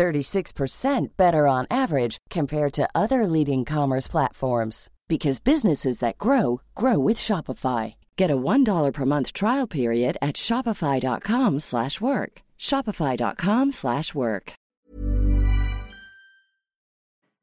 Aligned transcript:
36% 0.00 1.20
better 1.20 1.44
on 1.44 1.68
average 1.68 2.16
compared 2.32 2.72
to 2.72 2.88
other 2.96 3.28
leading 3.28 3.68
commerce 3.68 4.08
platforms 4.08 4.88
because 5.12 5.44
businesses 5.44 6.00
that 6.00 6.16
grow 6.16 6.64
grow 6.72 6.96
with 6.96 7.20
Shopify. 7.20 8.00
Get 8.16 8.32
a 8.32 8.40
$1 8.40 8.64
per 8.96 9.04
month 9.04 9.36
trial 9.36 9.68
period 9.68 10.16
at 10.24 10.40
shopify.com/work. 10.40 12.32
shopify.com/work. 12.56 14.46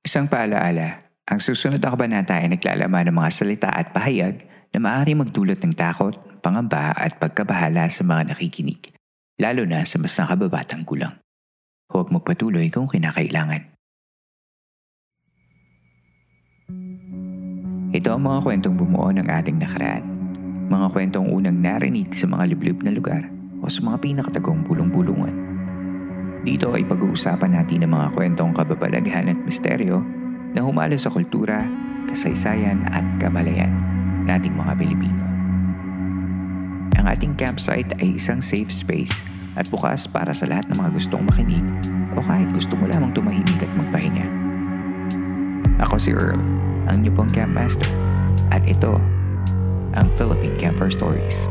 Isang 0.08 0.32
paalaala, 0.32 1.04
ang 1.28 1.44
susunod 1.44 1.84
na 1.84 1.92
kabanata 1.92 2.40
ay 2.40 2.48
naglalaman 2.56 3.12
ng 3.12 3.18
mga 3.20 3.32
salita 3.36 3.70
at 3.70 3.92
pahayag 3.92 4.48
na 4.72 4.80
maaari 4.80 5.14
magdulot 5.20 5.60
ng 5.60 5.76
takot, 5.76 6.16
pangamba 6.40 6.96
at 6.96 7.20
pagkabahala 7.20 7.92
sa 7.92 8.08
mga 8.08 8.32
nakikinig, 8.32 8.82
lalo 9.36 9.68
na 9.68 9.84
sa 9.84 10.00
mas 10.00 10.16
nakababatang 10.16 10.88
gulang. 10.88 11.20
Huwag 11.88 12.12
magpatuloy 12.12 12.68
kung 12.68 12.92
kinakailangan. 12.92 13.78
Ito 17.96 18.10
ang 18.12 18.24
mga 18.28 18.40
kwentong 18.44 18.76
bumuo 18.76 19.08
ng 19.16 19.32
ating 19.32 19.64
nakaraan. 19.64 20.04
Mga 20.68 20.88
kwentong 20.92 21.32
unang 21.32 21.64
narinig 21.64 22.12
sa 22.12 22.28
mga 22.28 22.52
liblib 22.52 22.84
na 22.84 22.92
lugar 22.92 23.32
o 23.64 23.72
sa 23.72 23.80
mga 23.80 24.04
pinakatagong 24.04 24.68
bulong-bulungan. 24.68 25.32
Dito 26.44 26.76
ay 26.76 26.84
pag-uusapan 26.84 27.56
natin 27.56 27.88
ang 27.88 27.96
mga 27.96 28.08
kwentong 28.12 28.52
kababalaghan 28.52 29.32
at 29.32 29.40
misteryo 29.48 30.04
na 30.52 30.60
humalo 30.60 31.00
sa 31.00 31.08
kultura, 31.08 31.64
kasaysayan 32.12 32.84
at 32.92 33.04
kamalayan 33.24 33.72
nating 34.28 34.56
mga 34.60 34.76
Pilipino. 34.76 35.24
Ang 37.00 37.06
ating 37.08 37.40
campsite 37.40 37.96
ay 38.04 38.20
isang 38.20 38.44
safe 38.44 38.68
space 38.68 39.16
at 39.58 39.66
bukas 39.74 40.06
para 40.06 40.32
sa 40.38 40.46
lahat 40.46 40.70
ng 40.70 40.78
mga 40.78 40.94
gustong 40.94 41.26
makinig 41.26 41.66
o 42.14 42.22
kahit 42.22 42.48
gusto 42.54 42.78
mo 42.78 42.86
lamang 42.86 43.10
tumahimik 43.18 43.58
at 43.58 43.72
magpahinga. 43.74 44.30
Ako 45.82 45.98
si 45.98 46.14
Earl, 46.14 46.38
ang 46.86 47.02
niyo 47.02 47.12
pong 47.18 47.30
Camp 47.34 47.54
Master. 47.54 47.90
At 48.54 48.66
ito, 48.70 49.02
ang 49.98 50.14
Philippine 50.14 50.58
Camper 50.62 50.94
Stories. 50.94 51.50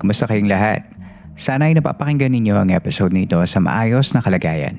Kumusta 0.00 0.26
kayong 0.26 0.48
lahat? 0.50 0.99
Sana 1.40 1.72
ay 1.72 1.74
napapakinggan 1.80 2.36
ninyo 2.36 2.52
ang 2.52 2.68
episode 2.68 3.16
nito 3.16 3.40
sa 3.48 3.64
maayos 3.64 4.12
na 4.12 4.20
kalagayan. 4.20 4.76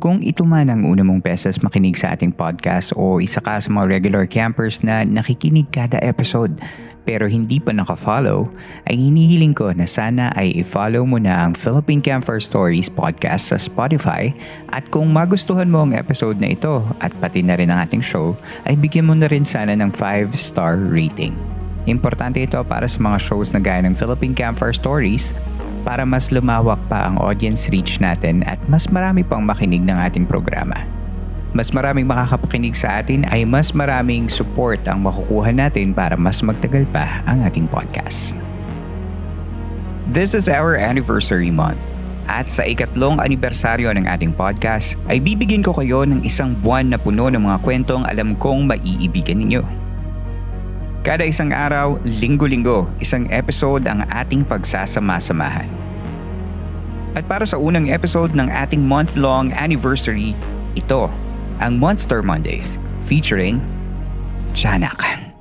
Kung 0.00 0.24
ito 0.24 0.48
man 0.48 0.72
ang 0.72 0.88
una 0.88 1.04
mong 1.04 1.20
beses 1.20 1.60
makinig 1.60 2.00
sa 2.00 2.16
ating 2.16 2.32
podcast 2.32 2.96
o 2.96 3.20
isa 3.20 3.44
ka 3.44 3.60
sa 3.60 3.68
mga 3.68 3.84
regular 4.00 4.24
campers 4.24 4.80
na 4.80 5.04
nakikinig 5.04 5.68
kada 5.68 6.00
episode 6.00 6.56
pero 7.04 7.28
hindi 7.28 7.60
pa 7.60 7.76
nakafollow, 7.76 8.48
ay 8.88 8.96
hinihiling 8.96 9.52
ko 9.52 9.68
na 9.76 9.84
sana 9.84 10.32
ay 10.32 10.56
i-follow 10.56 11.04
mo 11.04 11.20
na 11.20 11.44
ang 11.44 11.52
Philippine 11.52 12.00
Camper 12.00 12.40
Stories 12.40 12.88
podcast 12.88 13.52
sa 13.52 13.60
Spotify 13.60 14.32
at 14.72 14.88
kung 14.88 15.12
magustuhan 15.12 15.68
mo 15.68 15.84
ang 15.84 15.92
episode 15.92 16.40
na 16.40 16.56
ito 16.56 16.88
at 17.04 17.12
pati 17.20 17.44
na 17.44 17.52
rin 17.52 17.68
ang 17.68 17.84
ating 17.84 18.00
show, 18.02 18.32
ay 18.64 18.80
bigyan 18.80 19.06
mo 19.06 19.14
na 19.14 19.28
rin 19.28 19.44
sana 19.44 19.76
ng 19.76 19.92
5-star 19.92 20.80
rating. 20.88 21.36
Importante 21.86 22.42
ito 22.42 22.58
para 22.66 22.90
sa 22.90 22.98
mga 22.98 23.22
shows 23.22 23.54
na 23.54 23.62
gaya 23.62 23.78
ng 23.86 23.94
Philippine 23.94 24.34
Campfire 24.34 24.74
Stories 24.74 25.30
para 25.86 26.02
mas 26.02 26.34
lumawak 26.34 26.82
pa 26.90 27.06
ang 27.06 27.22
audience 27.22 27.70
reach 27.70 28.02
natin 28.02 28.42
at 28.50 28.58
mas 28.66 28.90
marami 28.90 29.22
pang 29.22 29.46
makinig 29.46 29.86
ng 29.86 29.94
ating 29.94 30.26
programa. 30.26 30.82
Mas 31.54 31.70
maraming 31.70 32.10
makakapakinig 32.10 32.74
sa 32.74 32.98
atin 32.98 33.22
ay 33.30 33.46
mas 33.46 33.70
maraming 33.70 34.26
support 34.26 34.82
ang 34.90 35.06
makukuha 35.06 35.54
natin 35.54 35.94
para 35.94 36.18
mas 36.18 36.42
magtagal 36.42 36.82
pa 36.90 37.22
ang 37.30 37.46
ating 37.46 37.70
podcast. 37.70 38.34
This 40.10 40.34
is 40.34 40.50
our 40.50 40.74
anniversary 40.74 41.54
month. 41.54 41.78
At 42.26 42.50
sa 42.50 42.66
ikatlong 42.66 43.22
anibersaryo 43.22 43.86
ng 43.94 44.10
ating 44.10 44.34
podcast, 44.34 44.98
ay 45.06 45.22
bibigyan 45.22 45.62
ko 45.62 45.70
kayo 45.70 46.02
ng 46.02 46.26
isang 46.26 46.58
buwan 46.58 46.90
na 46.90 46.98
puno 46.98 47.30
ng 47.30 47.38
mga 47.38 47.62
kwentong 47.62 48.02
alam 48.02 48.34
kong 48.34 48.66
maiibigan 48.66 49.38
ninyo. 49.38 49.85
Kada 51.04 51.28
isang 51.28 51.52
araw, 51.52 52.00
linggo-linggo, 52.04 52.88
isang 53.02 53.28
episode 53.28 53.84
ang 53.84 54.06
ating 54.08 54.46
pagsasama-samahan. 54.48 55.68
At 57.16 57.24
para 57.28 57.48
sa 57.48 57.56
unang 57.56 57.88
episode 57.88 58.36
ng 58.36 58.48
ating 58.48 58.84
month-long 58.84 59.52
anniversary, 59.56 60.36
ito 60.76 61.08
ang 61.60 61.80
Monster 61.80 62.20
Mondays 62.20 62.76
featuring 63.00 63.60
Chanak. 64.52 65.35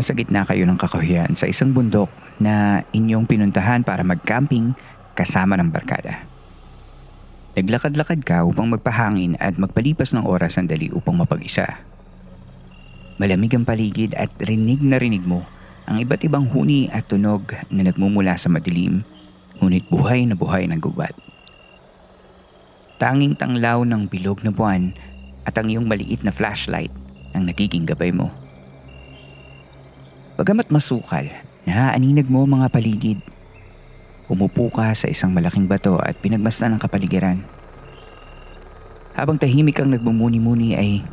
Nasa 0.00 0.16
gitna 0.16 0.48
kayo 0.48 0.64
ng 0.64 0.80
kakahuyan 0.80 1.36
sa 1.36 1.44
isang 1.44 1.76
bundok 1.76 2.08
na 2.40 2.88
inyong 2.96 3.28
pinuntahan 3.28 3.84
para 3.84 4.00
mag-camping 4.00 4.72
kasama 5.12 5.60
ng 5.60 5.68
barkada. 5.68 6.24
Naglakad-lakad 7.52 8.24
ka 8.24 8.48
upang 8.48 8.72
magpahangin 8.72 9.36
at 9.36 9.60
magpalipas 9.60 10.16
ng 10.16 10.24
oras 10.24 10.56
sandali 10.56 10.88
upang 10.88 11.20
mapag-isa. 11.20 11.84
Malamig 13.20 13.52
ang 13.52 13.68
paligid 13.68 14.16
at 14.16 14.32
rinig 14.40 14.80
na 14.80 14.96
rinig 14.96 15.20
mo 15.20 15.44
ang 15.84 16.00
iba't 16.00 16.24
ibang 16.24 16.48
huni 16.48 16.88
at 16.88 17.04
tunog 17.04 17.52
na 17.68 17.84
nagmumula 17.84 18.40
sa 18.40 18.48
madilim 18.48 19.04
ngunit 19.60 19.84
buhay 19.92 20.24
na 20.24 20.32
buhay 20.32 20.64
ng 20.64 20.80
gubat. 20.80 21.12
Tanging 22.96 23.36
tanglaw 23.36 23.84
ng 23.84 24.08
bilog 24.08 24.40
na 24.48 24.48
buwan 24.48 24.96
at 25.44 25.60
ang 25.60 25.68
iyong 25.68 25.84
maliit 25.84 26.24
na 26.24 26.32
flashlight 26.32 26.88
ang 27.36 27.44
nagiging 27.44 27.84
gabay 27.84 28.16
mo. 28.16 28.32
Bagamat 30.40 30.72
masukal, 30.72 31.28
naaaninag 31.68 32.32
mo 32.32 32.48
mga 32.48 32.72
paligid. 32.72 33.20
Umupo 34.24 34.72
ka 34.72 34.88
sa 34.96 35.04
isang 35.04 35.36
malaking 35.36 35.68
bato 35.68 36.00
at 36.00 36.16
pinagmasdan 36.16 36.72
ang 36.72 36.80
kapaligiran. 36.80 37.44
Habang 39.12 39.36
tahimik 39.36 39.76
kang 39.76 39.92
nagbumuni-muni 39.92 40.80
ay 40.80 41.04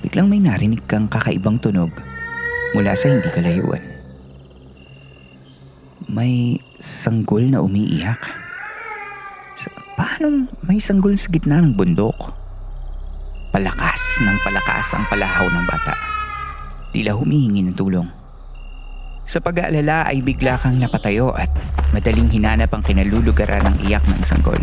biglang 0.00 0.32
may 0.32 0.40
narinig 0.40 0.80
kang 0.88 1.12
kakaibang 1.12 1.60
tunog 1.60 1.92
mula 2.72 2.96
sa 2.96 3.12
hindi 3.12 3.28
kalayuan. 3.28 3.84
May 6.08 6.56
sanggol 6.80 7.52
na 7.52 7.60
umiiyak. 7.60 8.32
Sa, 9.60 9.68
paano 9.92 10.48
may 10.64 10.80
sanggol 10.80 11.20
sa 11.20 11.28
gitna 11.28 11.60
ng 11.60 11.76
bundok? 11.76 12.32
Palakas 13.52 14.00
ng 14.24 14.40
palakas 14.40 14.88
ang 14.96 15.04
palahaw 15.12 15.44
ng 15.52 15.68
bata. 15.68 15.92
Tila 16.96 17.12
humihingi 17.12 17.60
ng 17.68 17.76
tulong. 17.76 18.17
Sa 19.28 19.44
pag-aalala 19.44 20.08
ay 20.08 20.24
bigla 20.24 20.56
kang 20.56 20.80
napatayo 20.80 21.36
at 21.36 21.52
madaling 21.92 22.32
hinanap 22.32 22.72
ang 22.72 22.80
kinalulugaran 22.80 23.60
ng 23.60 23.76
iyak 23.84 24.00
ng 24.08 24.24
sanggol. 24.24 24.56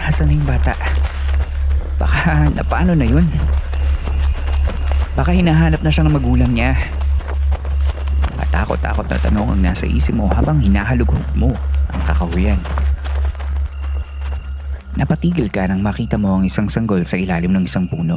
Nasaan 0.00 0.32
na 0.32 0.40
yung 0.40 0.48
bata? 0.48 0.72
Baka 2.00 2.48
napaano 2.48 2.96
na 2.96 3.04
yun? 3.04 3.28
Baka 5.20 5.36
hinahanap 5.36 5.84
na 5.84 5.92
siya 5.92 6.08
ng 6.08 6.16
magulang 6.16 6.48
niya. 6.56 6.72
Matakot-takot 8.40 9.04
na 9.04 9.20
tanong 9.20 9.52
ang 9.52 9.60
nasa 9.60 9.84
isip 9.84 10.16
mo 10.16 10.24
habang 10.32 10.64
hinahalugog 10.64 11.20
mo 11.36 11.52
ang 11.92 12.02
kakahuyan. 12.08 12.60
Napatigil 14.96 15.52
ka 15.52 15.68
nang 15.68 15.84
makita 15.84 16.16
mo 16.16 16.40
ang 16.40 16.48
isang 16.48 16.72
sanggol 16.72 17.04
sa 17.04 17.20
ilalim 17.20 17.52
ng 17.52 17.68
isang 17.68 17.84
puno. 17.84 18.16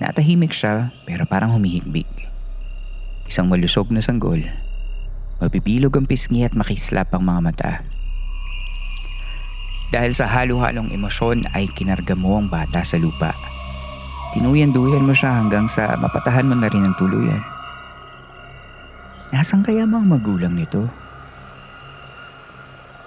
Natahimik 0.00 0.56
siya 0.56 0.96
pero 1.04 1.28
parang 1.28 1.52
humihigbig. 1.52 2.15
Isang 3.36 3.52
malusog 3.52 3.92
na 3.92 4.00
sanggol. 4.00 4.48
Mapipilog 5.44 5.92
ang 5.92 6.08
pisngi 6.08 6.48
at 6.48 6.56
makislap 6.56 7.12
ang 7.12 7.28
mga 7.28 7.40
mata. 7.44 7.72
Dahil 9.92 10.16
sa 10.16 10.24
halo-halong 10.24 10.88
emosyon 10.88 11.44
ay 11.52 11.68
kinarga 11.76 12.16
mo 12.16 12.40
ang 12.40 12.48
bata 12.48 12.80
sa 12.80 12.96
lupa. 12.96 13.36
Tinuyan-duyan 14.32 15.04
mo 15.04 15.12
siya 15.12 15.36
hanggang 15.36 15.68
sa 15.68 16.00
mapatahan 16.00 16.48
mo 16.48 16.56
na 16.56 16.72
rin 16.72 16.88
ang 16.88 16.96
tuluyan. 16.96 17.44
Nasaan 19.36 19.60
kaya 19.60 19.84
mga 19.84 20.16
magulang 20.16 20.56
nito? 20.56 20.88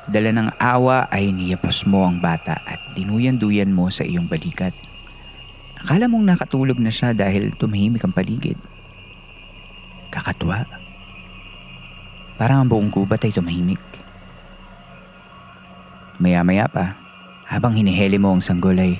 Dala 0.05 0.29
ng 0.29 0.61
awa 0.61 1.09
ay 1.09 1.33
niyapos 1.33 1.89
mo 1.89 2.05
ang 2.05 2.21
bata 2.21 2.53
at 2.69 2.77
dinuyan-duyan 2.93 3.73
mo 3.73 3.89
sa 3.89 4.05
iyong 4.05 4.29
balikat. 4.29 4.77
Akala 5.81 6.05
mong 6.05 6.37
nakatulog 6.37 6.77
na 6.77 6.93
siya 6.93 7.17
dahil 7.17 7.49
tumahimik 7.57 8.05
ang 8.05 8.13
paligid. 8.13 8.61
Kakatwa. 10.19 10.67
Parang 12.35 12.63
ang 12.63 12.67
buong 12.67 12.91
gubat 12.91 13.23
ay 13.23 13.31
tumahimik. 13.31 13.79
Maya-maya 16.19 16.67
pa, 16.67 16.99
habang 17.47 17.79
hiniheli 17.79 18.19
mo 18.19 18.35
ang 18.35 18.43
sanggol 18.43 18.75
ay 18.75 18.99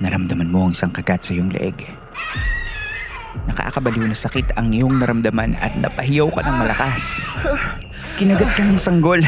naramdaman 0.00 0.48
mo 0.48 0.64
ang 0.64 0.72
isang 0.72 0.88
kagat 0.88 1.20
sa 1.20 1.36
iyong 1.36 1.52
leeg. 1.52 1.76
Nakakabaliw 3.44 4.08
na 4.08 4.16
sakit 4.16 4.56
ang 4.56 4.72
iyong 4.72 4.96
naramdaman 4.96 5.52
at 5.60 5.76
napahiyaw 5.76 6.32
ka 6.32 6.40
ng 6.40 6.56
malakas. 6.56 7.20
Kinagat 8.16 8.56
ka 8.56 8.64
ng 8.64 8.80
sanggol. 8.80 9.20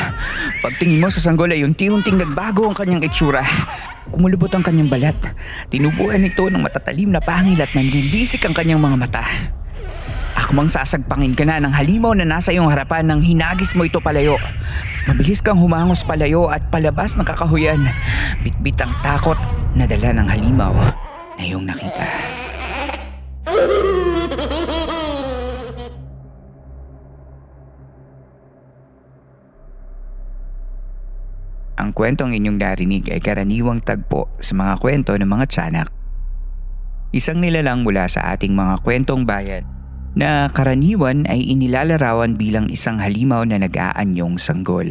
Pagtingin 0.64 1.02
mo 1.04 1.12
sa 1.12 1.20
sanggol 1.20 1.52
ay 1.52 1.60
unti-unting 1.68 2.16
nagbago 2.16 2.64
ang 2.64 2.76
kanyang 2.78 3.04
itsura. 3.04 3.44
Kumulubot 4.08 4.48
ang 4.56 4.64
kanyang 4.64 4.88
balat. 4.88 5.18
Tinubuan 5.68 6.24
ito 6.24 6.48
ng 6.48 6.64
matatalim 6.64 7.12
na 7.12 7.20
pangil 7.20 7.60
at 7.60 7.76
nanlilisik 7.76 8.40
ang 8.48 8.56
kanyang 8.56 8.80
mga 8.80 8.96
mata. 8.96 9.24
Akmang 10.46 10.70
sasagpangin 10.70 11.34
ka 11.34 11.42
na 11.42 11.58
ng 11.58 11.74
halimaw 11.74 12.14
na 12.14 12.22
nasa 12.22 12.54
iyong 12.54 12.70
harapan 12.70 13.02
nang 13.02 13.18
hinagis 13.18 13.74
mo 13.74 13.82
ito 13.82 13.98
palayo. 13.98 14.38
Mabilis 15.10 15.42
kang 15.42 15.58
humangos 15.58 16.06
palayo 16.06 16.46
at 16.46 16.70
palabas 16.70 17.18
ng 17.18 17.26
kakahuyan. 17.26 17.82
Bitbit 18.46 18.78
ang 18.78 18.94
takot 19.02 19.34
na 19.74 19.90
dala 19.90 20.14
ng 20.14 20.28
halimaw 20.30 20.70
na 21.34 21.42
iyong 21.42 21.66
nakita. 21.66 22.06
Ang 31.74 31.90
kwentong 31.90 32.38
inyong 32.38 32.62
narinig 32.62 33.10
ay 33.10 33.18
karaniwang 33.18 33.82
tagpo 33.82 34.30
sa 34.38 34.54
mga 34.54 34.78
kwento 34.78 35.10
ng 35.10 35.26
mga 35.26 35.46
tiyanak. 35.50 35.90
Isang 37.10 37.42
nilalang 37.42 37.82
mula 37.82 38.06
sa 38.06 38.30
ating 38.30 38.54
mga 38.54 38.86
kwentong 38.86 39.26
bayan 39.26 39.75
na 40.16 40.48
karaniwan 40.48 41.28
ay 41.28 41.44
inilalarawan 41.52 42.40
bilang 42.40 42.72
isang 42.72 42.96
halimaw 42.96 43.44
na 43.44 43.60
nag-aanyong 43.60 44.40
sanggol. 44.40 44.88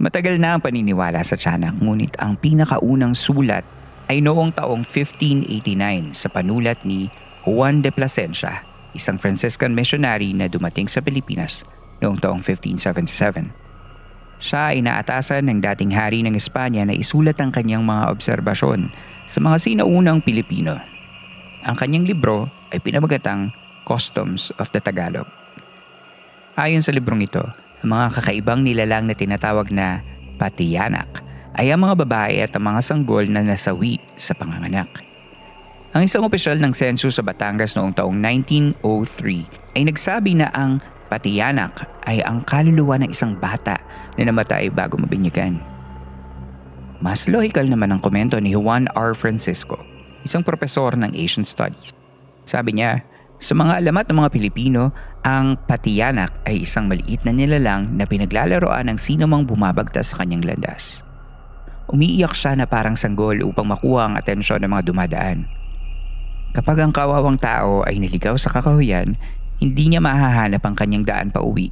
Matagal 0.00 0.40
na 0.40 0.56
ang 0.56 0.64
paniniwala 0.64 1.20
sa 1.20 1.36
tiyanak 1.36 1.76
ngunit 1.76 2.16
ang 2.16 2.40
pinakaunang 2.40 3.12
sulat 3.12 3.68
ay 4.08 4.24
noong 4.24 4.56
taong 4.56 4.80
1589 4.80 6.16
sa 6.16 6.32
panulat 6.32 6.80
ni 6.88 7.12
Juan 7.44 7.84
de 7.84 7.92
Plasencia, 7.92 8.64
isang 8.96 9.20
Franciscan 9.20 9.76
missionary 9.76 10.32
na 10.32 10.48
dumating 10.48 10.88
sa 10.88 11.04
Pilipinas 11.04 11.68
noong 12.00 12.16
taong 12.16 12.40
1577. 12.40 13.52
Siya 14.38 14.72
ay 14.72 14.80
naatasan 14.80 15.44
ng 15.44 15.60
dating 15.60 15.92
hari 15.92 16.24
ng 16.24 16.32
Espanya 16.32 16.88
na 16.88 16.96
isulat 16.96 17.36
ang 17.42 17.52
kanyang 17.52 17.84
mga 17.84 18.16
obserbasyon 18.16 18.88
sa 19.28 19.38
mga 19.44 19.60
sinaunang 19.60 20.24
Pilipino. 20.24 20.78
Ang 21.68 21.76
kanyang 21.76 22.08
libro 22.08 22.48
ay 22.74 22.78
pinamagatang 22.82 23.52
Customs 23.88 24.52
of 24.60 24.68
the 24.74 24.80
Tagalog. 24.82 25.28
Ayon 26.58 26.84
sa 26.84 26.92
librong 26.92 27.24
ito, 27.24 27.40
ang 27.80 27.88
mga 27.88 28.20
kakaibang 28.20 28.60
nilalang 28.66 29.06
na 29.06 29.14
tinatawag 29.14 29.72
na 29.72 30.02
patiyanak 30.36 31.22
ay 31.56 31.72
ang 31.72 31.82
mga 31.82 31.94
babae 32.04 32.36
at 32.44 32.52
ang 32.54 32.68
mga 32.68 32.80
sanggol 32.84 33.24
na 33.26 33.40
nasawi 33.40 33.98
sa 34.18 34.34
panganganak. 34.36 34.90
Ang 35.96 36.04
isang 36.04 36.22
opisyal 36.22 36.60
ng 36.60 36.76
sensus 36.76 37.16
sa 37.16 37.24
Batangas 37.24 37.72
noong 37.72 37.96
taong 37.96 38.14
1903 38.14 39.78
ay 39.78 39.82
nagsabi 39.88 40.36
na 40.36 40.52
ang 40.52 40.84
Patiyanak 41.08 41.88
ay 42.04 42.20
ang 42.20 42.44
kaluluwa 42.44 43.00
ng 43.00 43.08
isang 43.08 43.32
bata 43.32 43.80
na 44.20 44.28
namatay 44.28 44.68
bago 44.68 45.00
mabinyagan. 45.00 45.56
Mas 47.00 47.24
logical 47.24 47.64
naman 47.64 47.96
ang 47.96 48.00
komento 48.04 48.36
ni 48.36 48.52
Juan 48.52 48.92
R. 48.92 49.16
Francisco, 49.16 49.80
isang 50.20 50.44
propesor 50.44 51.00
ng 51.00 51.16
Asian 51.16 51.48
Studies. 51.48 51.96
Sabi 52.48 52.80
niya, 52.80 53.04
sa 53.36 53.52
mga 53.52 53.84
alamat 53.84 54.08
ng 54.08 54.24
mga 54.24 54.32
Pilipino, 54.32 54.96
ang 55.20 55.60
patiyanak 55.68 56.32
ay 56.48 56.64
isang 56.64 56.88
maliit 56.88 57.20
na 57.28 57.36
nilalang 57.36 57.92
na 57.92 58.08
pinaglalaroan 58.08 58.88
ng 58.88 58.96
sino 58.96 59.28
mang 59.28 59.44
bumabagtas 59.44 60.16
sa 60.16 60.24
kanyang 60.24 60.48
landas. 60.48 61.04
Umiiyak 61.92 62.32
siya 62.32 62.56
na 62.56 62.64
parang 62.64 62.96
sanggol 62.96 63.44
upang 63.44 63.68
makuha 63.68 64.08
ang 64.08 64.14
atensyon 64.16 64.64
ng 64.64 64.72
mga 64.72 64.84
dumadaan. 64.88 65.44
Kapag 66.56 66.80
ang 66.80 66.92
kawawang 66.96 67.36
tao 67.36 67.84
ay 67.84 68.00
niligaw 68.00 68.32
sa 68.40 68.48
kakahuyan, 68.48 69.12
hindi 69.60 69.84
niya 69.92 70.00
mahahanap 70.00 70.64
ang 70.64 70.72
kanyang 70.72 71.04
daan 71.04 71.28
pa 71.28 71.44
uwi. 71.44 71.68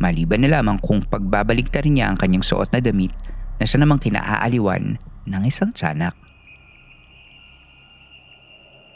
Maliban 0.00 0.40
na 0.40 0.56
lamang 0.56 0.80
kung 0.80 1.04
pagbabaligtarin 1.04 2.00
niya 2.00 2.08
ang 2.08 2.16
kanyang 2.16 2.42
suot 2.42 2.72
na 2.72 2.80
damit 2.80 3.12
na 3.60 3.68
siya 3.68 3.84
namang 3.84 4.00
kinaaaliwan 4.00 4.96
ng 5.28 5.42
isang 5.44 5.70
tiyanak. 5.76 6.16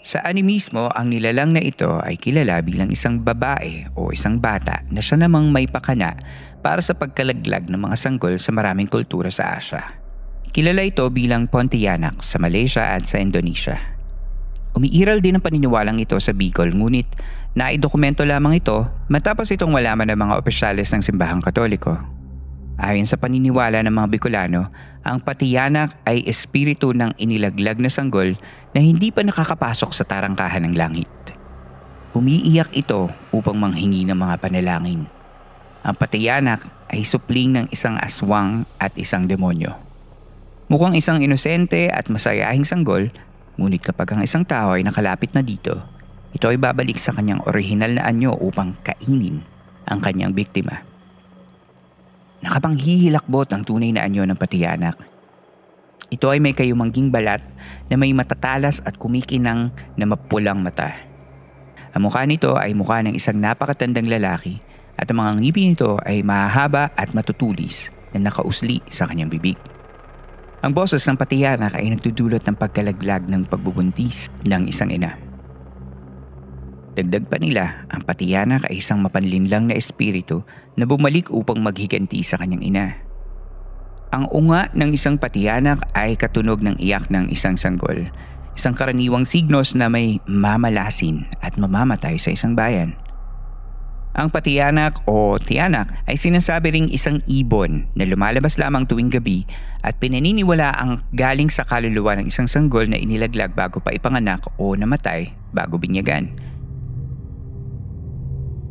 Sa 0.08 0.24
animismo, 0.24 0.88
ang 0.88 1.12
nilalang 1.12 1.52
na 1.52 1.60
ito 1.60 2.00
ay 2.00 2.16
kilala 2.16 2.64
bilang 2.64 2.88
isang 2.88 3.20
babae 3.20 3.92
o 3.92 4.08
isang 4.08 4.40
bata 4.40 4.80
na 4.88 5.04
siya 5.04 5.20
namang 5.20 5.52
may 5.52 5.68
pakana 5.68 6.16
para 6.64 6.80
sa 6.80 6.96
pagkalaglag 6.96 7.68
ng 7.68 7.76
mga 7.76 7.92
sanggol 7.92 8.40
sa 8.40 8.48
maraming 8.56 8.88
kultura 8.88 9.28
sa 9.28 9.60
Asia. 9.60 10.00
Kilala 10.48 10.80
ito 10.80 11.04
bilang 11.12 11.44
Pontianak 11.44 12.24
sa 12.24 12.40
Malaysia 12.40 12.96
at 12.96 13.04
sa 13.04 13.20
Indonesia. 13.20 13.76
Umiiral 14.72 15.20
din 15.20 15.36
ang 15.36 15.44
paniniwalang 15.44 16.00
ito 16.00 16.16
sa 16.24 16.32
Bicol 16.32 16.72
ngunit 16.72 17.12
naidokumento 17.52 18.24
lamang 18.24 18.64
ito 18.64 18.88
matapos 19.12 19.52
itong 19.52 19.76
malaman 19.76 20.08
ng 20.08 20.24
mga 20.24 20.34
opisyalis 20.40 20.88
ng 20.88 21.04
simbahang 21.04 21.44
katoliko. 21.44 22.00
Ayon 22.78 23.04
sa 23.04 23.18
paniniwala 23.18 23.82
ng 23.82 23.90
mga 23.90 24.08
Bicolano, 24.08 24.70
ang 25.02 25.18
patiyanak 25.18 25.98
ay 26.06 26.22
espiritu 26.24 26.94
ng 26.94 27.18
inilaglag 27.18 27.82
na 27.82 27.90
sanggol 27.90 28.38
na 28.72 28.80
hindi 28.80 29.10
pa 29.10 29.26
nakakapasok 29.26 29.90
sa 29.90 30.06
tarangkahan 30.06 30.62
ng 30.70 30.74
langit. 30.78 31.10
Umiiyak 32.14 32.72
ito 32.78 33.10
upang 33.34 33.58
manghingi 33.58 34.06
ng 34.06 34.16
mga 34.16 34.38
panalangin. 34.38 35.10
Ang 35.82 35.94
patiyanak 35.98 36.62
ay 36.88 37.02
supling 37.02 37.52
ng 37.58 37.66
isang 37.74 37.98
aswang 37.98 38.64
at 38.78 38.94
isang 38.94 39.26
demonyo. 39.26 39.74
Mukhang 40.70 40.94
isang 40.94 41.18
inosente 41.18 41.90
at 41.90 42.06
masayahing 42.06 42.64
sanggol 42.64 43.10
Ngunit 43.58 43.82
kapag 43.82 44.14
ang 44.14 44.22
isang 44.22 44.46
tao 44.46 44.78
ay 44.78 44.86
nakalapit 44.86 45.34
na 45.34 45.42
dito, 45.42 45.82
ito 46.30 46.46
ay 46.46 46.54
babalik 46.54 46.94
sa 46.94 47.10
kanyang 47.10 47.42
orihinal 47.42 47.90
na 47.98 48.06
anyo 48.06 48.30
upang 48.38 48.78
kainin 48.86 49.42
ang 49.82 49.98
kanyang 49.98 50.30
biktima. 50.30 50.86
Nakapanghihilakbot 52.38 53.50
ang 53.50 53.66
tunay 53.66 53.90
na 53.90 54.06
anyo 54.06 54.22
ng 54.22 54.38
patiyanak. 54.38 54.94
Ito 56.08 56.30
ay 56.32 56.40
may 56.40 56.54
kayumangging 56.54 57.12
balat 57.12 57.44
na 57.90 58.00
may 58.00 58.14
matatalas 58.14 58.80
at 58.86 58.96
kumikinang 58.96 59.74
na 59.98 60.04
mapulang 60.08 60.62
mata. 60.62 60.94
Ang 61.92 62.08
mukha 62.08 62.24
nito 62.24 62.56
ay 62.56 62.72
mukha 62.78 63.02
ng 63.02 63.12
isang 63.12 63.42
napakatandang 63.42 64.08
lalaki 64.08 64.62
at 64.96 65.10
ang 65.10 65.20
mga 65.20 65.32
ngipin 65.42 65.68
nito 65.74 66.00
ay 66.06 66.24
mahahaba 66.24 66.94
at 66.96 67.12
matutulis 67.12 67.90
na 68.16 68.30
nakausli 68.30 68.80
sa 68.88 69.04
kanyang 69.04 69.28
bibig. 69.28 69.58
Ang 70.64 70.74
boses 70.74 71.04
ng 71.06 71.18
patiyanak 71.18 71.76
ay 71.76 71.92
nagdudulot 71.92 72.42
ng 72.42 72.56
pagkalaglag 72.56 73.26
ng 73.30 73.46
pagbubuntis 73.46 74.26
ng 74.46 74.66
isang 74.66 74.90
ina. 74.90 75.27
Dagdag 76.98 77.30
pa 77.30 77.38
nila, 77.38 77.86
ang 77.94 78.02
patiyanak 78.02 78.66
ay 78.66 78.82
isang 78.82 78.98
mapanlinlang 78.98 79.70
na 79.70 79.78
espiritu 79.78 80.42
na 80.74 80.82
bumalik 80.82 81.30
upang 81.30 81.62
maghiganti 81.62 82.26
sa 82.26 82.34
kanyang 82.42 82.74
ina. 82.74 82.86
Ang 84.10 84.26
unga 84.34 84.66
ng 84.74 84.90
isang 84.90 85.14
patiyanak 85.14 85.78
ay 85.94 86.18
katunog 86.18 86.58
ng 86.58 86.74
iyak 86.82 87.06
ng 87.06 87.30
isang 87.30 87.54
sanggol, 87.54 88.10
isang 88.58 88.74
karaniwang 88.74 89.22
signos 89.22 89.78
na 89.78 89.86
may 89.86 90.18
mamalasin 90.26 91.30
at 91.38 91.54
mamamatay 91.54 92.18
sa 92.18 92.34
isang 92.34 92.58
bayan. 92.58 92.98
Ang 94.18 94.34
patiyanak 94.34 94.98
o 95.06 95.38
tiyanak 95.38 96.02
ay 96.10 96.18
sinasabi 96.18 96.74
ring 96.74 96.90
isang 96.90 97.22
ibon 97.30 97.86
na 97.94 98.10
lumalabas 98.10 98.58
lamang 98.58 98.90
tuwing 98.90 99.14
gabi 99.14 99.46
at 99.86 99.94
pinaniniwala 100.02 100.74
ang 100.74 101.06
galing 101.14 101.46
sa 101.46 101.62
kaluluwa 101.62 102.18
ng 102.18 102.26
isang 102.26 102.50
sanggol 102.50 102.90
na 102.90 102.98
inilaglag 102.98 103.54
bago 103.54 103.78
pa 103.78 103.94
ipanganak 103.94 104.42
o 104.58 104.74
namatay 104.74 105.30
bago 105.54 105.78
binyagan. 105.78 106.47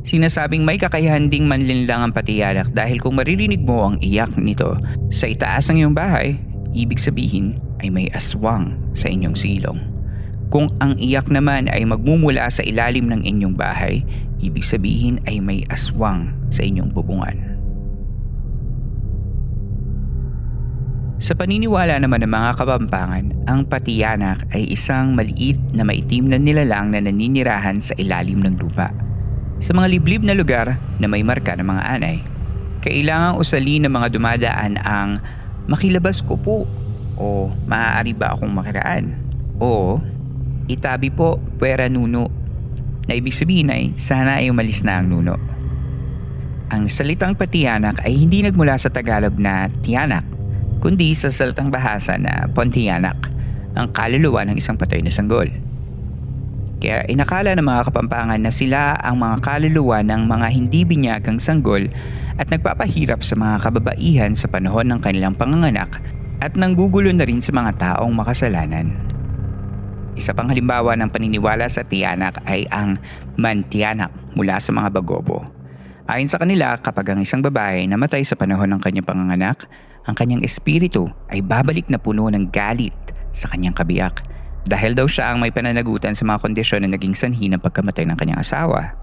Sinasabing 0.08 0.64
may 0.64 0.80
kakayahan 0.80 1.28
ding 1.28 1.52
manlinlang 1.52 2.00
ang 2.00 2.14
patiyanak 2.16 2.72
dahil 2.72 3.04
kung 3.04 3.20
maririnig 3.20 3.60
mo 3.60 3.92
ang 3.92 4.00
iyak 4.00 4.40
nito 4.40 4.80
sa 5.12 5.28
itaas 5.28 5.68
ng 5.68 5.84
iyong 5.84 5.92
bahay, 5.92 6.40
ibig 6.72 6.96
sabihin 6.96 7.60
ay 7.84 7.92
may 7.92 8.08
aswang 8.16 8.80
sa 8.96 9.12
inyong 9.12 9.36
silong. 9.36 9.84
Kung 10.48 10.72
ang 10.80 10.96
iyak 10.96 11.28
naman 11.28 11.68
ay 11.68 11.84
magmumula 11.84 12.48
sa 12.48 12.64
ilalim 12.64 13.12
ng 13.12 13.20
inyong 13.28 13.60
bahay, 13.60 14.00
ibig 14.40 14.64
sabihin 14.64 15.20
ay 15.28 15.44
may 15.44 15.68
aswang 15.68 16.32
sa 16.48 16.64
inyong 16.64 16.88
bubungan. 16.96 17.60
Sa 21.20 21.36
paniniwala 21.36 22.00
naman 22.00 22.24
ng 22.24 22.32
mga 22.32 22.52
kabampangan, 22.56 23.44
ang 23.44 23.68
patiyanak 23.68 24.48
ay 24.56 24.72
isang 24.72 25.20
maliit 25.20 25.60
na 25.76 25.84
maitim 25.84 26.32
na 26.32 26.40
nilalang 26.40 26.96
na 26.96 27.04
naninirahan 27.04 27.84
sa 27.84 27.92
ilalim 28.00 28.40
ng 28.40 28.56
lupa. 28.56 29.07
Sa 29.58 29.74
mga 29.74 29.88
liblib 29.90 30.22
na 30.22 30.38
lugar 30.38 30.78
na 31.02 31.10
may 31.10 31.26
marka 31.26 31.58
ng 31.58 31.66
mga 31.66 31.84
anay, 31.98 32.18
kailangang 32.86 33.42
usalin 33.42 33.90
ng 33.90 33.94
mga 33.94 34.08
dumadaan 34.14 34.74
ang 34.86 35.18
makilabas 35.66 36.22
ko 36.22 36.38
po 36.38 36.70
o 37.18 37.50
maaari 37.66 38.14
ba 38.14 38.38
akong 38.38 38.54
makiraan 38.54 39.18
o 39.58 39.98
itabi 40.70 41.10
po 41.10 41.42
pwera 41.58 41.90
nuno 41.90 42.30
na 43.10 43.18
ibig 43.18 43.34
sabihin 43.34 43.74
ay 43.74 43.84
sana 43.98 44.40
ay 44.40 44.54
umalis 44.54 44.86
na 44.86 45.02
ang 45.02 45.10
nuno. 45.10 45.36
Ang 46.70 46.92
salitang 46.92 47.34
patiyanak 47.34 48.04
ay 48.04 48.14
hindi 48.14 48.44
nagmula 48.44 48.76
sa 48.78 48.92
Tagalog 48.92 49.40
na 49.40 49.72
tiyanak 49.82 50.28
kundi 50.78 51.18
sa 51.18 51.34
salitang 51.34 51.74
bahasa 51.74 52.16
na 52.22 52.46
Pontianak, 52.54 53.18
ang 53.74 53.90
kaluluwa 53.90 54.46
ng 54.46 54.56
isang 54.58 54.78
patay 54.78 55.02
na 55.02 55.10
sanggol. 55.10 55.50
Kaya 56.78 57.10
inakala 57.10 57.58
ng 57.58 57.66
mga 57.66 57.90
kapampangan 57.90 58.38
na 58.38 58.54
sila 58.54 58.94
ang 59.02 59.18
mga 59.18 59.42
kaluluwa 59.42 60.06
ng 60.06 60.30
mga 60.30 60.48
hindi 60.54 60.86
binyagang 60.86 61.42
sanggol 61.42 61.90
at 62.38 62.46
nagpapahirap 62.54 63.26
sa 63.26 63.34
mga 63.34 63.66
kababaihan 63.66 64.38
sa 64.38 64.46
panahon 64.46 64.86
ng 64.94 65.00
kanilang 65.02 65.34
panganganak 65.34 65.98
at 66.38 66.54
nanggugulo 66.54 67.10
na 67.18 67.26
rin 67.26 67.42
sa 67.42 67.50
mga 67.50 67.82
taong 67.82 68.14
makasalanan. 68.14 68.94
Isa 70.14 70.38
pang 70.38 70.50
halimbawa 70.50 70.94
ng 70.98 71.10
paniniwala 71.10 71.66
sa 71.66 71.82
tiyanak 71.82 72.42
ay 72.46 72.70
ang 72.70 73.02
mantiyanak 73.42 74.14
mula 74.38 74.62
sa 74.62 74.70
mga 74.70 74.94
bagobo. 74.94 75.46
Ayon 76.06 76.30
sa 76.30 76.38
kanila, 76.38 76.78
kapag 76.78 77.10
ang 77.14 77.20
isang 77.26 77.42
babae 77.42 77.90
namatay 77.90 78.22
sa 78.22 78.38
panahon 78.38 78.70
ng 78.70 78.82
kanyang 78.82 79.06
panganganak, 79.06 79.66
ang 80.06 80.14
kanyang 80.14 80.46
espiritu 80.46 81.10
ay 81.34 81.42
babalik 81.42 81.90
na 81.90 81.98
puno 81.98 82.30
ng 82.30 82.54
galit 82.54 82.96
sa 83.34 83.50
kanyang 83.50 83.74
kabiyak 83.74 84.37
dahil 84.68 84.94
daw 84.94 85.08
siya 85.08 85.32
ang 85.32 85.42
may 85.42 85.50
pananagutan 85.50 86.14
sa 86.14 86.28
mga 86.28 86.44
kondisyon 86.44 86.84
na 86.86 86.94
naging 86.94 87.16
sanhi 87.16 87.48
ng 87.48 87.64
pagkamatay 87.64 88.04
ng 88.08 88.18
kanyang 88.20 88.44
asawa. 88.44 88.94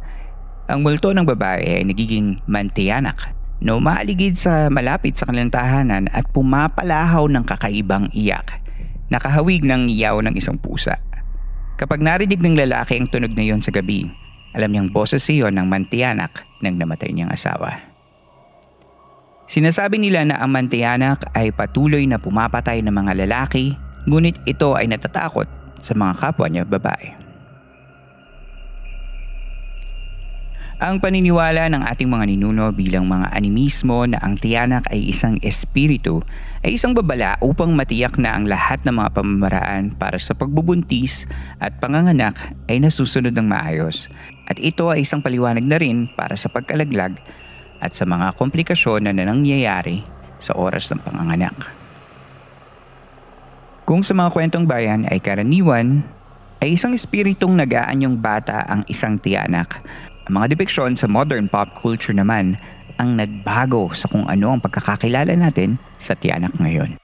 Ang 0.68 0.84
multo 0.84 1.12
ng 1.12 1.24
babae 1.24 1.80
ay 1.80 1.84
nagiging 1.84 2.40
mantiyanak 2.48 3.32
na 3.60 3.76
umaaligid 3.76 4.36
sa 4.36 4.68
malapit 4.68 5.16
sa 5.16 5.28
kanilang 5.28 5.52
tahanan 5.52 6.08
at 6.12 6.28
pumapalahaw 6.32 7.24
ng 7.28 7.44
kakaibang 7.44 8.08
iyak. 8.12 8.60
Nakahawig 9.08 9.64
ng 9.64 9.88
iyaw 9.88 10.20
ng 10.24 10.36
isang 10.36 10.56
pusa. 10.56 11.00
Kapag 11.76 12.00
narinig 12.00 12.40
ng 12.40 12.56
lalaki 12.56 12.96
ang 12.96 13.08
tunog 13.08 13.34
na 13.36 13.44
iyon 13.44 13.60
sa 13.60 13.74
gabi, 13.74 14.08
alam 14.54 14.70
niyang 14.70 14.88
boses 14.94 15.26
iyon 15.26 15.58
ng 15.58 15.66
mantiyanak 15.66 16.46
ng 16.62 16.78
namatay 16.78 17.10
niyang 17.10 17.32
asawa. 17.34 17.94
Sinasabi 19.44 20.00
nila 20.00 20.24
na 20.24 20.40
ang 20.40 20.48
mantiyanak 20.48 21.28
ay 21.36 21.52
patuloy 21.52 22.08
na 22.08 22.16
pumapatay 22.16 22.80
ng 22.80 22.94
mga 22.94 23.12
lalaki 23.26 23.76
ngunit 24.04 24.40
ito 24.44 24.76
ay 24.76 24.88
natatakot 24.88 25.48
sa 25.80 25.92
mga 25.96 26.12
kapwa 26.16 26.46
niya 26.48 26.64
babae. 26.64 27.24
Ang 30.84 30.98
paniniwala 31.00 31.70
ng 31.70 31.86
ating 31.86 32.10
mga 32.10 32.34
ninuno 32.34 32.68
bilang 32.74 33.06
mga 33.06 33.30
animismo 33.32 34.04
na 34.10 34.18
ang 34.18 34.34
tiyanak 34.34 34.84
ay 34.90 35.06
isang 35.06 35.38
espiritu 35.40 36.20
ay 36.66 36.74
isang 36.74 36.92
babala 36.92 37.38
upang 37.38 37.72
matiyak 37.72 38.18
na 38.18 38.34
ang 38.34 38.50
lahat 38.50 38.82
ng 38.82 38.92
mga 38.92 39.10
pamamaraan 39.14 39.94
para 39.94 40.18
sa 40.18 40.34
pagbubuntis 40.34 41.30
at 41.62 41.78
panganganak 41.78 42.36
ay 42.66 42.82
nasusunod 42.82 43.32
ng 43.32 43.46
maayos. 43.48 44.10
At 44.50 44.58
ito 44.58 44.90
ay 44.90 45.06
isang 45.06 45.22
paliwanag 45.22 45.64
na 45.64 45.78
rin 45.78 46.10
para 46.10 46.34
sa 46.34 46.50
pagkalaglag 46.50 47.16
at 47.78 47.94
sa 47.94 48.04
mga 48.04 48.34
komplikasyon 48.34 49.08
na 49.08 49.14
nangyayari 49.14 50.02
sa 50.42 50.58
oras 50.58 50.90
ng 50.90 51.00
panganganak. 51.00 51.83
Kung 53.84 54.00
sa 54.00 54.16
mga 54.16 54.32
kwentong 54.32 54.64
bayan 54.64 55.04
ay 55.12 55.20
karaniwan, 55.20 56.00
ay 56.64 56.72
isang 56.72 56.96
espiritong 56.96 57.52
nagaanyong 57.52 58.16
bata 58.16 58.64
ang 58.64 58.80
isang 58.88 59.20
tiyanak. 59.20 59.76
Ang 60.24 60.40
mga 60.40 60.56
depiksyon 60.56 60.96
sa 60.96 61.04
modern 61.04 61.52
pop 61.52 61.68
culture 61.84 62.16
naman 62.16 62.56
ang 62.96 63.12
nagbago 63.20 63.92
sa 63.92 64.08
kung 64.08 64.24
ano 64.24 64.56
ang 64.56 64.64
pagkakakilala 64.64 65.36
natin 65.36 65.76
sa 66.00 66.16
tiyanak 66.16 66.56
ngayon. 66.56 66.96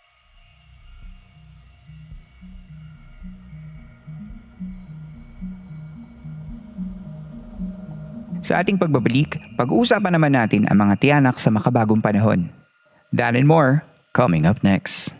Sa 8.40 8.56
ating 8.56 8.80
pagbabalik, 8.80 9.36
pag-uusapan 9.60 10.16
naman 10.16 10.32
natin 10.32 10.64
ang 10.64 10.80
mga 10.80 10.96
tiyanak 10.96 11.36
sa 11.36 11.52
makabagong 11.52 12.00
panahon. 12.00 12.48
That 13.12 13.36
and 13.36 13.44
more, 13.44 13.84
coming 14.16 14.48
up 14.48 14.64
next. 14.64 15.19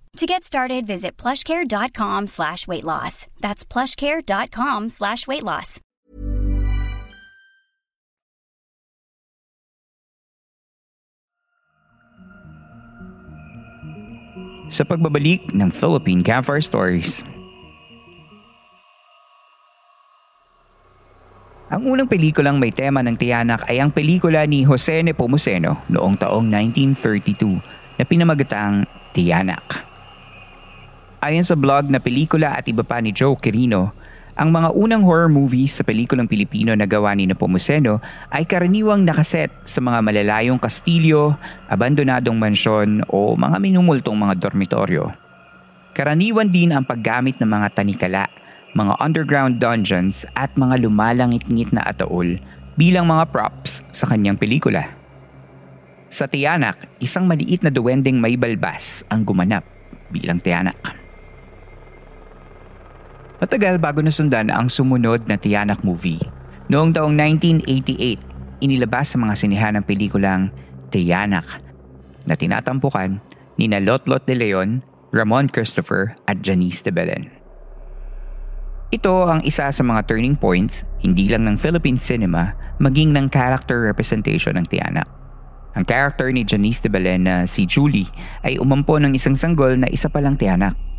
To 0.19 0.27
get 0.27 0.43
started, 0.43 0.83
visit 0.83 1.15
plushcare.com 1.15 2.27
slash 2.27 2.67
weight 2.67 2.83
loss. 2.83 3.31
That's 3.39 3.63
plushcare.com 3.63 4.91
slash 4.91 5.23
weight 5.23 5.43
loss. 5.47 5.79
Sa 14.71 14.83
pagbabalik 14.87 15.51
ng 15.55 15.71
Philippine 15.71 16.23
Campfire 16.23 16.63
Stories. 16.63 17.23
Ang 21.71 21.87
unang 21.87 22.11
pelikulang 22.11 22.59
may 22.59 22.75
tema 22.75 22.99
ng 22.99 23.15
tiyanak 23.15 23.63
ay 23.71 23.79
ang 23.79 23.95
pelikula 23.95 24.43
ni 24.43 24.67
Jose 24.67 24.99
Nepomuceno 25.07 25.87
noong 25.87 26.19
taong 26.19 26.51
1932 26.51 27.63
na 27.95 28.03
pinamagatang 28.03 28.83
Tiyanak. 29.11 29.90
Ayon 31.21 31.45
sa 31.45 31.53
blog 31.53 31.85
na 31.85 32.01
pelikula 32.01 32.57
at 32.57 32.65
iba 32.65 32.81
pa 32.81 32.97
ni 32.97 33.13
Joe 33.13 33.37
Quirino, 33.37 33.93
ang 34.33 34.49
mga 34.49 34.73
unang 34.73 35.05
horror 35.05 35.29
movies 35.29 35.77
sa 35.77 35.85
pelikulang 35.85 36.25
Pilipino 36.25 36.73
na 36.73 36.89
gawa 36.89 37.13
ni 37.13 37.29
Nepomuceno 37.29 38.01
ay 38.33 38.41
karaniwang 38.49 39.05
nakaset 39.05 39.53
sa 39.61 39.85
mga 39.85 40.01
malalayong 40.01 40.57
kastilyo, 40.57 41.37
abandonadong 41.69 42.41
mansyon 42.41 43.05
o 43.05 43.37
mga 43.37 43.61
minumultong 43.61 44.17
mga 44.17 44.33
dormitoryo. 44.41 45.13
Karaniwan 45.93 46.49
din 46.49 46.73
ang 46.73 46.89
paggamit 46.89 47.37
ng 47.37 47.45
mga 47.53 47.69
tanikala, 47.69 48.25
mga 48.73 48.97
underground 48.97 49.61
dungeons 49.61 50.25
at 50.33 50.49
mga 50.57 50.81
lumalangit-ngit 50.89 51.69
na 51.69 51.85
ataol 51.85 52.41
bilang 52.81 53.05
mga 53.05 53.29
props 53.29 53.85
sa 53.93 54.09
kanyang 54.09 54.41
pelikula. 54.41 54.89
Sa 56.09 56.25
Tiyanak, 56.25 56.81
isang 56.97 57.29
maliit 57.29 57.61
na 57.61 57.69
duwending 57.69 58.17
may 58.17 58.33
balbas 58.33 59.05
ang 59.05 59.21
gumanap 59.21 59.61
bilang 60.09 60.41
Tiyanak. 60.41 61.00
Matagal 63.41 63.81
bago 63.81 64.05
nasundan 64.05 64.53
ang 64.53 64.69
sumunod 64.69 65.25
na 65.25 65.33
Tiyanak 65.33 65.81
movie. 65.81 66.21
Noong 66.69 66.93
taong 66.93 67.17
1988, 67.17 68.61
inilabas 68.61 69.09
sa 69.09 69.17
mga 69.17 69.33
sinihan 69.33 69.73
ng 69.81 69.81
pelikulang 69.81 70.53
Tiyanak 70.93 71.57
na 72.29 72.37
tinatampukan 72.37 73.17
ni 73.57 73.65
Lotlot 73.65 74.29
de 74.29 74.37
Leon, 74.37 74.85
Ramon 75.09 75.49
Christopher 75.49 76.13
at 76.29 76.45
Janice 76.45 76.85
de 76.85 76.93
Belen. 76.93 77.33
Ito 78.93 79.25
ang 79.25 79.41
isa 79.41 79.73
sa 79.73 79.81
mga 79.81 80.05
turning 80.05 80.37
points 80.37 80.85
hindi 81.01 81.25
lang 81.25 81.49
ng 81.49 81.57
Philippine 81.57 81.97
cinema 81.97 82.53
maging 82.77 83.09
ng 83.09 83.25
character 83.33 83.81
representation 83.89 84.53
ng 84.53 84.69
Tiyanak. 84.69 85.09
Ang 85.73 85.89
character 85.89 86.29
ni 86.29 86.45
Janice 86.45 86.85
de 86.85 86.93
Belen 86.93 87.25
na 87.25 87.49
si 87.49 87.65
Julie 87.65 88.05
ay 88.45 88.61
umampo 88.61 89.01
ng 89.01 89.17
isang 89.17 89.33
sanggol 89.33 89.81
na 89.81 89.89
isa 89.89 90.13
palang 90.13 90.37
Tiyanak. 90.37 90.90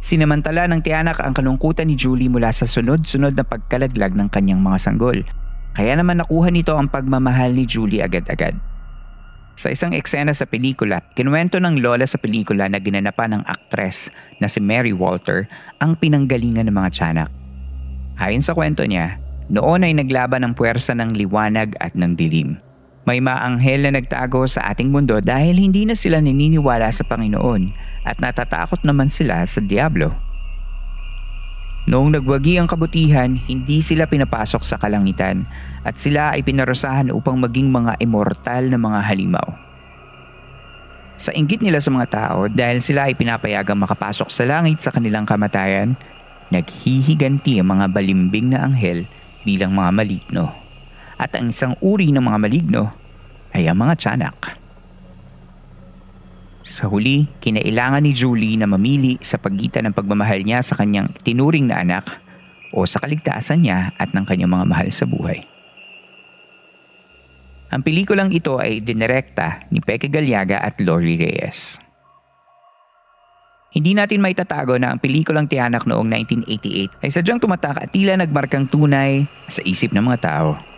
Sinamantala 0.00 0.64
ng 0.64 0.80
tiyanak 0.80 1.20
ang 1.20 1.36
kalungkutan 1.36 1.84
ni 1.84 1.94
Julie 1.94 2.32
mula 2.32 2.48
sa 2.56 2.64
sunod-sunod 2.64 3.36
na 3.36 3.44
pagkalaglag 3.44 4.16
ng 4.16 4.32
kanyang 4.32 4.64
mga 4.64 4.80
sanggol. 4.80 5.20
Kaya 5.76 5.92
naman 5.92 6.24
nakuha 6.24 6.48
nito 6.48 6.72
ang 6.72 6.88
pagmamahal 6.88 7.52
ni 7.52 7.68
Julie 7.68 8.00
agad-agad. 8.00 8.56
Sa 9.60 9.68
isang 9.68 9.92
eksena 9.92 10.32
sa 10.32 10.48
pelikula, 10.48 11.04
kinuwento 11.12 11.60
ng 11.60 11.84
lola 11.84 12.08
sa 12.08 12.16
pelikula 12.16 12.64
na 12.72 12.80
ginanapan 12.80 13.36
ng 13.36 13.42
aktres 13.44 14.08
na 14.40 14.48
si 14.48 14.56
Mary 14.56 14.96
Walter 14.96 15.44
ang 15.84 16.00
pinanggalingan 16.00 16.72
ng 16.72 16.76
mga 16.80 16.90
tiyanak. 16.96 17.30
Ayon 18.16 18.40
sa 18.40 18.56
kwento 18.56 18.88
niya, 18.88 19.20
noon 19.52 19.84
ay 19.84 19.92
naglaban 19.92 20.48
ng 20.48 20.56
puwersa 20.56 20.96
ng 20.96 21.12
liwanag 21.12 21.76
at 21.76 21.92
ng 21.92 22.16
dilim. 22.16 22.56
May 23.08 23.24
maanghel 23.24 23.88
na 23.88 23.96
nagtago 23.96 24.44
sa 24.44 24.68
ating 24.68 24.92
mundo 24.92 25.16
dahil 25.24 25.56
hindi 25.56 25.88
na 25.88 25.96
sila 25.96 26.20
naniniwala 26.20 26.92
sa 26.92 27.00
Panginoon 27.08 27.72
at 28.04 28.20
natatakot 28.20 28.84
naman 28.84 29.08
sila 29.08 29.40
sa 29.48 29.64
Diablo. 29.64 30.12
Noong 31.88 32.20
nagwagi 32.20 32.60
ang 32.60 32.68
kabutihan, 32.68 33.40
hindi 33.48 33.80
sila 33.80 34.04
pinapasok 34.04 34.60
sa 34.60 34.76
kalangitan 34.76 35.48
at 35.80 35.96
sila 35.96 36.36
ay 36.36 36.44
pinarusahan 36.44 37.08
upang 37.08 37.40
maging 37.40 37.72
mga 37.72 37.96
immortal 38.04 38.68
na 38.68 38.76
mga 38.76 39.00
halimaw. 39.00 39.48
Sa 41.16 41.32
inggit 41.32 41.64
nila 41.64 41.80
sa 41.80 41.88
mga 41.88 42.06
tao 42.08 42.48
dahil 42.52 42.84
sila 42.84 43.08
ay 43.08 43.16
pinapayagang 43.16 43.80
makapasok 43.80 44.28
sa 44.28 44.44
langit 44.44 44.84
sa 44.84 44.92
kanilang 44.92 45.24
kamatayan, 45.24 45.96
naghihiganti 46.52 47.60
ang 47.60 47.72
mga 47.72 47.92
balimbing 47.96 48.52
na 48.52 48.64
anghel 48.64 49.08
bilang 49.44 49.72
mga 49.72 49.90
maligno. 49.92 50.52
At 51.20 51.36
ang 51.36 51.52
isang 51.52 51.76
uri 51.84 52.08
ng 52.16 52.24
mga 52.24 52.38
maligno 52.40 52.88
ay 53.52 53.68
ang 53.68 53.76
mga 53.76 53.94
tiyanak. 54.00 54.56
Sa 56.64 56.88
huli, 56.88 57.28
kinailangan 57.44 58.00
ni 58.00 58.16
Julie 58.16 58.56
na 58.56 58.64
mamili 58.64 59.20
sa 59.20 59.36
pagitan 59.36 59.84
ng 59.88 59.94
pagmamahal 59.96 60.40
niya 60.40 60.64
sa 60.64 60.80
kanyang 60.80 61.12
tinuring 61.20 61.68
na 61.68 61.84
anak 61.84 62.08
o 62.72 62.88
sa 62.88 63.04
kaligtasan 63.04 63.68
niya 63.68 63.92
at 64.00 64.16
ng 64.16 64.24
kanyang 64.24 64.56
mga 64.56 64.66
mahal 64.68 64.88
sa 64.88 65.04
buhay. 65.04 65.44
Ang 67.70 67.84
pelikulang 67.84 68.32
ito 68.32 68.56
ay 68.56 68.80
dinirekta 68.80 69.68
ni 69.68 69.84
Peke 69.84 70.08
Galiaga 70.08 70.58
at 70.58 70.80
Lori 70.80 71.20
Reyes. 71.20 71.78
Hindi 73.70 73.94
natin 73.94 74.18
may 74.18 74.34
tatago 74.34 74.74
na 74.74 74.90
ang 74.90 74.98
pelikulang 74.98 75.46
Tiyanak 75.46 75.86
noong 75.86 76.10
1988 76.26 77.06
ay 77.06 77.10
sadyang 77.14 77.38
tumatak 77.38 77.78
at 77.78 77.94
tila 77.94 78.18
nagmarkang 78.18 78.66
tunay 78.66 79.30
sa 79.46 79.62
isip 79.62 79.94
ng 79.94 80.02
mga 80.02 80.18
tao. 80.26 80.69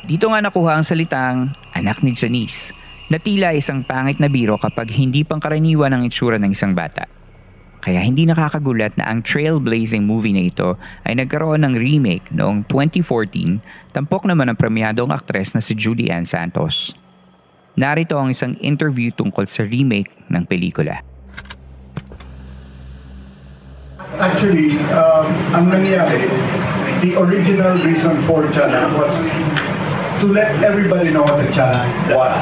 Dito 0.00 0.32
nga 0.32 0.40
nakuha 0.40 0.80
ang 0.80 0.84
salitang 0.84 1.52
anak 1.76 2.00
ni 2.00 2.16
Janice 2.16 2.72
na 3.12 3.20
tila 3.20 3.52
isang 3.52 3.84
pangit 3.84 4.16
na 4.16 4.32
biro 4.32 4.56
kapag 4.56 4.88
hindi 4.96 5.28
pangkaraniwan 5.28 5.92
ang 5.92 6.02
itsura 6.08 6.40
ng 6.40 6.56
isang 6.56 6.72
bata. 6.72 7.04
Kaya 7.80 8.04
hindi 8.04 8.28
nakakagulat 8.28 9.00
na 9.00 9.08
ang 9.08 9.24
trailblazing 9.24 10.04
movie 10.04 10.36
na 10.36 10.44
ito 10.44 10.76
ay 11.04 11.16
nagkaroon 11.16 11.64
ng 11.64 11.74
remake 11.76 12.28
noong 12.32 12.68
2014 12.68 13.60
tampok 13.96 14.28
naman 14.28 14.52
ang 14.52 14.56
premiadong 14.56 15.12
aktres 15.12 15.56
na 15.56 15.64
si 15.64 15.72
Julie 15.76 16.12
Ann 16.12 16.28
Santos. 16.28 16.92
Narito 17.76 18.20
ang 18.20 18.28
isang 18.28 18.56
interview 18.60 19.08
tungkol 19.12 19.48
sa 19.48 19.64
remake 19.64 20.12
ng 20.28 20.44
pelikula. 20.44 21.00
Actually, 24.20 24.76
um, 24.92 25.24
ang 25.56 25.72
nangyari, 25.72 26.28
the 27.00 27.16
original 27.16 27.72
reason 27.80 28.12
for 28.28 28.44
Chana 28.52 28.84
was 29.00 29.16
to 30.20 30.26
let 30.26 30.62
everybody 30.62 31.10
know 31.10 31.22
what 31.22 31.40
the 31.40 31.50
channel 31.52 31.80
was. 32.14 32.36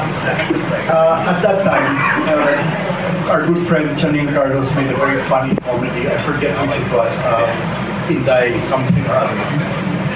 Uh, 0.91 1.23
at 1.31 1.39
that 1.39 1.63
time, 1.63 1.87
uh, 2.27 3.31
our 3.31 3.45
good 3.47 3.65
friend 3.65 3.97
Channing 3.97 4.27
Carlos 4.33 4.67
made 4.75 4.91
a 4.91 4.97
very 4.97 5.21
funny 5.23 5.55
comedy. 5.63 6.07
I 6.07 6.17
forget 6.27 6.51
which 6.59 6.75
it 6.75 6.91
was. 6.91 7.11
Uh, 7.23 7.87
Inday 8.09 8.59
something 8.67 9.05
or 9.05 9.15
other. 9.21 9.37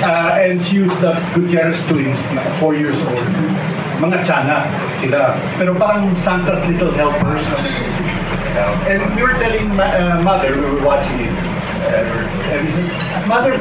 Uh, 0.03 0.39
and 0.41 0.61
she 0.61 0.77
used 0.77 0.99
the 0.99 1.13
Gutierrez 1.35 1.87
twins, 1.87 2.19
four 2.59 2.75
years 2.75 2.97
old. 3.05 3.23
Mga 4.01 4.25
chana 4.25 4.67
sila. 4.91 5.37
Pero 5.55 5.77
parang 5.77 6.11
Santa's 6.17 6.65
little 6.67 6.91
helpers. 6.91 7.45
And 8.89 8.99
we 9.15 9.21
were 9.21 9.37
telling 9.39 9.71
uh, 9.79 10.19
mother, 10.25 10.51
we 10.51 10.61
were 10.61 10.83
watching 10.83 11.21
it. 11.21 11.31
Uh, 11.87 12.01
and 12.51 12.65
we 12.65 12.71
said, 12.73 13.27
Mother, 13.27 13.55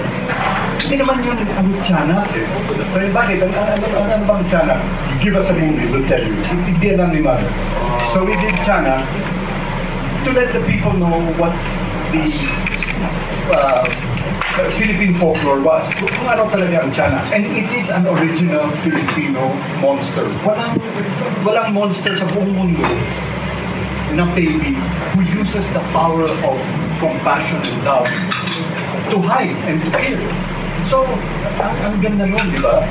hindi 0.82 0.96
naman 0.98 1.22
yun 1.22 1.38
ang 1.38 1.68
tiyanak 1.86 2.26
eh. 2.34 2.46
Pero 2.90 3.06
bakit? 3.14 3.38
Ano, 3.46 3.54
ano, 3.54 3.84
ano, 3.86 4.08
ano 4.18 4.24
bang 4.26 4.42
tiyanak? 4.50 4.80
Give 5.22 5.38
us 5.38 5.48
a 5.50 5.54
movie, 5.54 5.86
we'll 5.86 6.02
tell 6.10 6.18
you. 6.18 6.34
Hindi 6.66 6.98
lang 6.98 7.14
ni 7.14 7.22
Mother. 7.22 7.46
So 8.10 8.26
we 8.26 8.34
did 8.42 8.58
tiyanak 8.66 9.06
to 10.26 10.30
let 10.34 10.50
the 10.50 10.62
people 10.66 10.90
know 10.98 11.22
what 11.38 11.54
the 12.10 12.26
uh, 13.54 13.86
Philippine 14.74 15.14
folklore 15.14 15.62
was. 15.62 15.86
Kung 15.94 16.26
ano 16.26 16.50
talaga 16.50 16.82
ang 16.82 16.90
tiyanak. 16.90 17.24
And 17.30 17.46
it 17.46 17.70
is 17.70 17.86
an 17.88 18.04
original 18.10 18.66
Filipino 18.74 19.54
monster. 19.78 20.26
Walang, 20.42 20.76
walang 21.46 21.70
monster 21.72 22.18
sa 22.18 22.26
buong 22.34 22.52
mundo 22.52 22.84
na 24.12 24.28
baby 24.36 24.76
who 25.16 25.24
uses 25.24 25.64
the 25.72 25.80
power 25.96 26.28
of 26.28 26.56
compassion 27.00 27.56
and 27.64 27.78
love 27.86 28.04
to 29.08 29.16
hide 29.24 29.56
and 29.64 29.80
to 29.80 29.90
kill. 29.96 30.20
So, 30.88 31.06
ang, 31.62 31.74
ang 31.82 31.94
ganda 32.02 32.26
nun, 32.26 32.46
di 32.50 32.58
ba? 32.58 32.82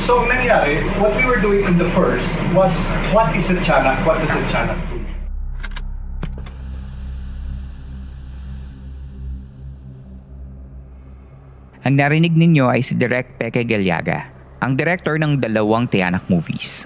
So, 0.00 0.24
nangyari, 0.24 0.80
what 1.00 1.16
we 1.16 1.24
were 1.24 1.40
doing 1.40 1.64
in 1.64 1.76
the 1.76 1.88
first 1.88 2.28
was, 2.52 2.76
what 3.12 3.32
is 3.32 3.48
a 3.48 3.58
chanak? 3.64 3.96
What 4.04 4.20
does 4.20 4.32
a 4.32 4.44
chanak 4.52 4.76
do? 4.92 4.96
Ang 11.86 12.02
narinig 12.02 12.34
ninyo 12.34 12.66
ay 12.66 12.82
si 12.82 12.98
Direk 12.98 13.38
Peke 13.38 13.62
Galiaga, 13.62 14.26
ang 14.58 14.74
director 14.74 15.22
ng 15.22 15.38
dalawang 15.38 15.86
Tiyanak 15.86 16.26
movies. 16.26 16.82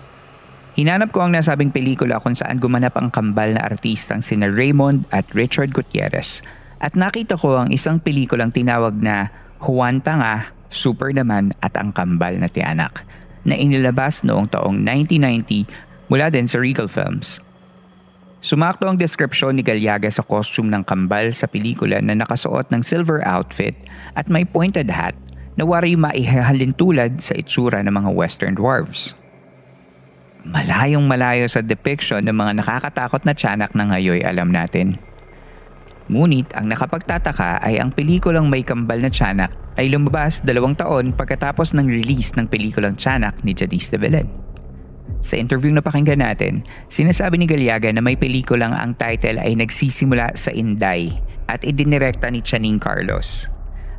Hinanap 0.76 1.08
ko 1.10 1.24
ang 1.24 1.32
nasabing 1.32 1.72
pelikula 1.72 2.20
kung 2.20 2.36
saan 2.36 2.60
gumanap 2.60 2.94
ang 3.00 3.08
kambal 3.08 3.56
na 3.56 3.64
artistang 3.64 4.20
sina 4.20 4.52
Raymond 4.52 5.08
at 5.08 5.24
Richard 5.32 5.72
Gutierrez 5.72 6.44
at 6.80 6.96
nakita 6.96 7.40
ko 7.40 7.60
ang 7.60 7.72
isang 7.72 8.00
pelikulang 8.00 8.52
tinawag 8.52 8.96
na 8.96 9.32
Juan 9.60 10.00
Tanga, 10.00 10.56
Super 10.70 11.10
naman 11.10 11.50
at 11.58 11.74
ang 11.74 11.90
kambal 11.90 12.38
na 12.38 12.46
tiyanak 12.46 13.02
na 13.42 13.58
inilabas 13.58 14.22
noong 14.22 14.46
taong 14.46 14.78
1990 14.86 15.66
mula 16.06 16.30
din 16.30 16.46
sa 16.46 16.62
Regal 16.62 16.86
Films. 16.86 17.42
Sumakto 18.40 18.88
ang 18.88 18.96
deskripsyon 18.96 19.58
ni 19.58 19.66
Galyaga 19.66 20.08
sa 20.08 20.24
costume 20.24 20.70
ng 20.72 20.86
kambal 20.86 21.34
sa 21.34 21.50
pelikula 21.50 21.98
na 22.00 22.16
nakasuot 22.16 22.72
ng 22.72 22.80
silver 22.80 23.20
outfit 23.26 23.76
at 24.16 24.30
may 24.32 24.46
pointed 24.46 24.88
hat 24.88 25.12
na 25.58 25.66
wari 25.66 25.98
maihahalin 25.98 26.72
tulad 26.72 27.20
sa 27.20 27.36
itsura 27.36 27.84
ng 27.84 27.92
mga 27.92 28.10
western 28.14 28.54
dwarves. 28.56 29.12
Malayong 30.40 31.04
malayo 31.04 31.44
sa 31.52 31.60
depiction 31.60 32.24
ng 32.24 32.32
mga 32.32 32.64
nakakatakot 32.64 33.28
na 33.28 33.36
tiyanak 33.36 33.76
na 33.76 33.92
ngayoy 33.92 34.24
alam 34.24 34.48
natin. 34.48 34.96
Ngunit 36.10 36.50
ang 36.58 36.66
nakapagtataka 36.66 37.62
ay 37.62 37.78
ang 37.78 37.94
pelikulang 37.94 38.50
may 38.50 38.66
kambal 38.66 38.98
na 38.98 39.14
tiyanak 39.14 39.54
ay 39.78 39.86
lumabas 39.94 40.42
dalawang 40.42 40.74
taon 40.74 41.14
pagkatapos 41.14 41.70
ng 41.78 41.86
release 41.86 42.34
ng 42.34 42.50
pelikulang 42.50 42.98
tiyanak 42.98 43.38
ni 43.46 43.54
Janice 43.54 43.94
de 43.94 43.98
Belen. 44.02 44.26
Sa 45.22 45.38
interview 45.38 45.70
na 45.70 45.86
pakinggan 45.86 46.18
natin, 46.18 46.66
sinasabi 46.90 47.38
ni 47.38 47.46
Galiaga 47.46 47.94
na 47.94 48.02
may 48.02 48.18
pelikulang 48.18 48.74
ang 48.74 48.98
title 48.98 49.38
ay 49.38 49.54
nagsisimula 49.54 50.34
sa 50.34 50.50
Inday 50.50 51.14
at 51.46 51.62
idinirekta 51.62 52.26
ni 52.26 52.42
Channing 52.42 52.82
Carlos. 52.82 53.46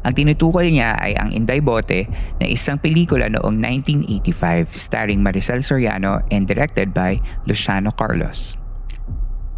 Ang 0.04 0.12
tinutukoy 0.12 0.68
niya 0.68 1.00
ay 1.00 1.16
ang 1.16 1.32
Inday 1.32 1.64
Bote 1.64 2.12
na 2.44 2.46
isang 2.50 2.76
pelikula 2.76 3.32
noong 3.32 3.56
1985 3.56 4.76
starring 4.76 5.24
Maricel 5.24 5.64
Soriano 5.64 6.26
and 6.28 6.44
directed 6.44 6.92
by 6.92 7.24
Luciano 7.48 7.96
Carlos. 7.96 8.61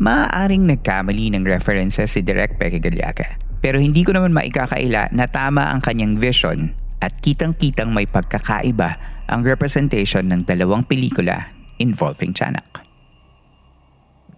Maaaring 0.04 0.68
nagkamali 0.68 1.32
ng 1.32 1.48
references 1.48 2.12
si 2.12 2.20
Direk 2.20 2.60
Galiaga. 2.60 3.40
Pero 3.64 3.80
hindi 3.80 4.04
ko 4.04 4.12
naman 4.12 4.36
maikakaila 4.36 5.16
na 5.16 5.32
tama 5.32 5.72
ang 5.72 5.80
kanyang 5.80 6.20
vision 6.20 6.76
at 7.00 7.16
kitang-kitang 7.24 7.96
may 7.96 8.04
pagkakaiba 8.04 9.00
ang 9.32 9.48
representation 9.48 10.28
ng 10.28 10.44
dalawang 10.44 10.84
pelikula 10.84 11.56
involving 11.80 12.36
Chanak. 12.36 12.84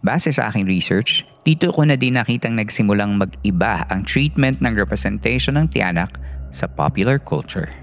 Base 0.06 0.30
sa 0.30 0.54
aking 0.54 0.70
research, 0.70 1.26
dito 1.42 1.74
ko 1.74 1.82
na 1.82 1.98
din 1.98 2.14
nakitang 2.22 2.54
nagsimulang 2.54 3.18
mag-iba 3.18 3.90
ang 3.90 4.06
treatment 4.06 4.62
ng 4.62 4.78
representation 4.78 5.58
ng 5.58 5.74
tiyanak 5.74 6.14
sa 6.54 6.70
popular 6.70 7.18
culture. 7.18 7.74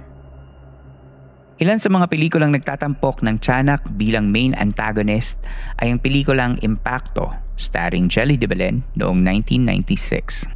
Ilan 1.59 1.83
sa 1.83 1.90
mga 1.90 2.07
pelikulang 2.07 2.55
nagtatampok 2.55 3.27
ng 3.27 3.42
tiyanak 3.42 3.83
bilang 3.99 4.31
main 4.31 4.55
antagonist 4.55 5.42
ay 5.83 5.90
ang 5.90 5.99
pelikulang 5.99 6.62
Impacto 6.62 7.42
starring 7.57 8.09
Jelly 8.09 8.37
de 8.41 8.49
Belen 8.49 8.85
noong 8.97 9.21
1996. 9.25 10.49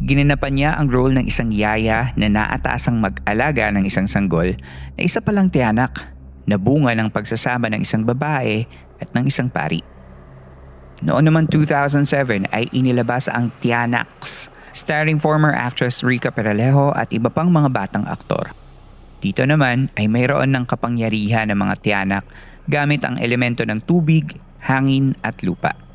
Ginanapan 0.00 0.52
niya 0.56 0.70
ang 0.80 0.88
role 0.88 1.12
ng 1.20 1.28
isang 1.28 1.52
yaya 1.52 2.16
na 2.16 2.32
naatasang 2.32 2.96
mag-alaga 2.96 3.68
ng 3.68 3.84
isang 3.84 4.08
sanggol 4.08 4.56
na 4.96 5.00
isa 5.04 5.20
palang 5.20 5.52
tiyanak 5.52 5.92
na 6.48 6.56
bunga 6.56 6.96
ng 6.96 7.12
pagsasama 7.12 7.68
ng 7.68 7.84
isang 7.84 8.08
babae 8.08 8.64
at 8.96 9.12
ng 9.12 9.28
isang 9.28 9.52
pari. 9.52 9.84
Noon 11.04 11.28
naman 11.28 11.44
2007 11.48 12.48
ay 12.48 12.68
inilabas 12.72 13.28
ang 13.28 13.52
Tianax, 13.60 14.48
starring 14.72 15.20
former 15.20 15.52
actress 15.52 16.00
Rica 16.00 16.32
Peralejo 16.32 16.92
at 16.96 17.12
iba 17.12 17.28
pang 17.28 17.48
mga 17.48 17.68
batang 17.68 18.04
aktor. 18.08 18.52
Dito 19.20 19.44
naman 19.44 19.92
ay 20.00 20.08
mayroon 20.08 20.56
ng 20.56 20.64
kapangyarihan 20.64 21.52
ng 21.52 21.58
mga 21.60 21.74
tiyanak 21.84 22.24
gamit 22.64 23.04
ang 23.04 23.20
elemento 23.20 23.68
ng 23.68 23.84
tubig, 23.84 24.32
hangin 24.64 25.12
at 25.20 25.40
lupa. 25.44 25.89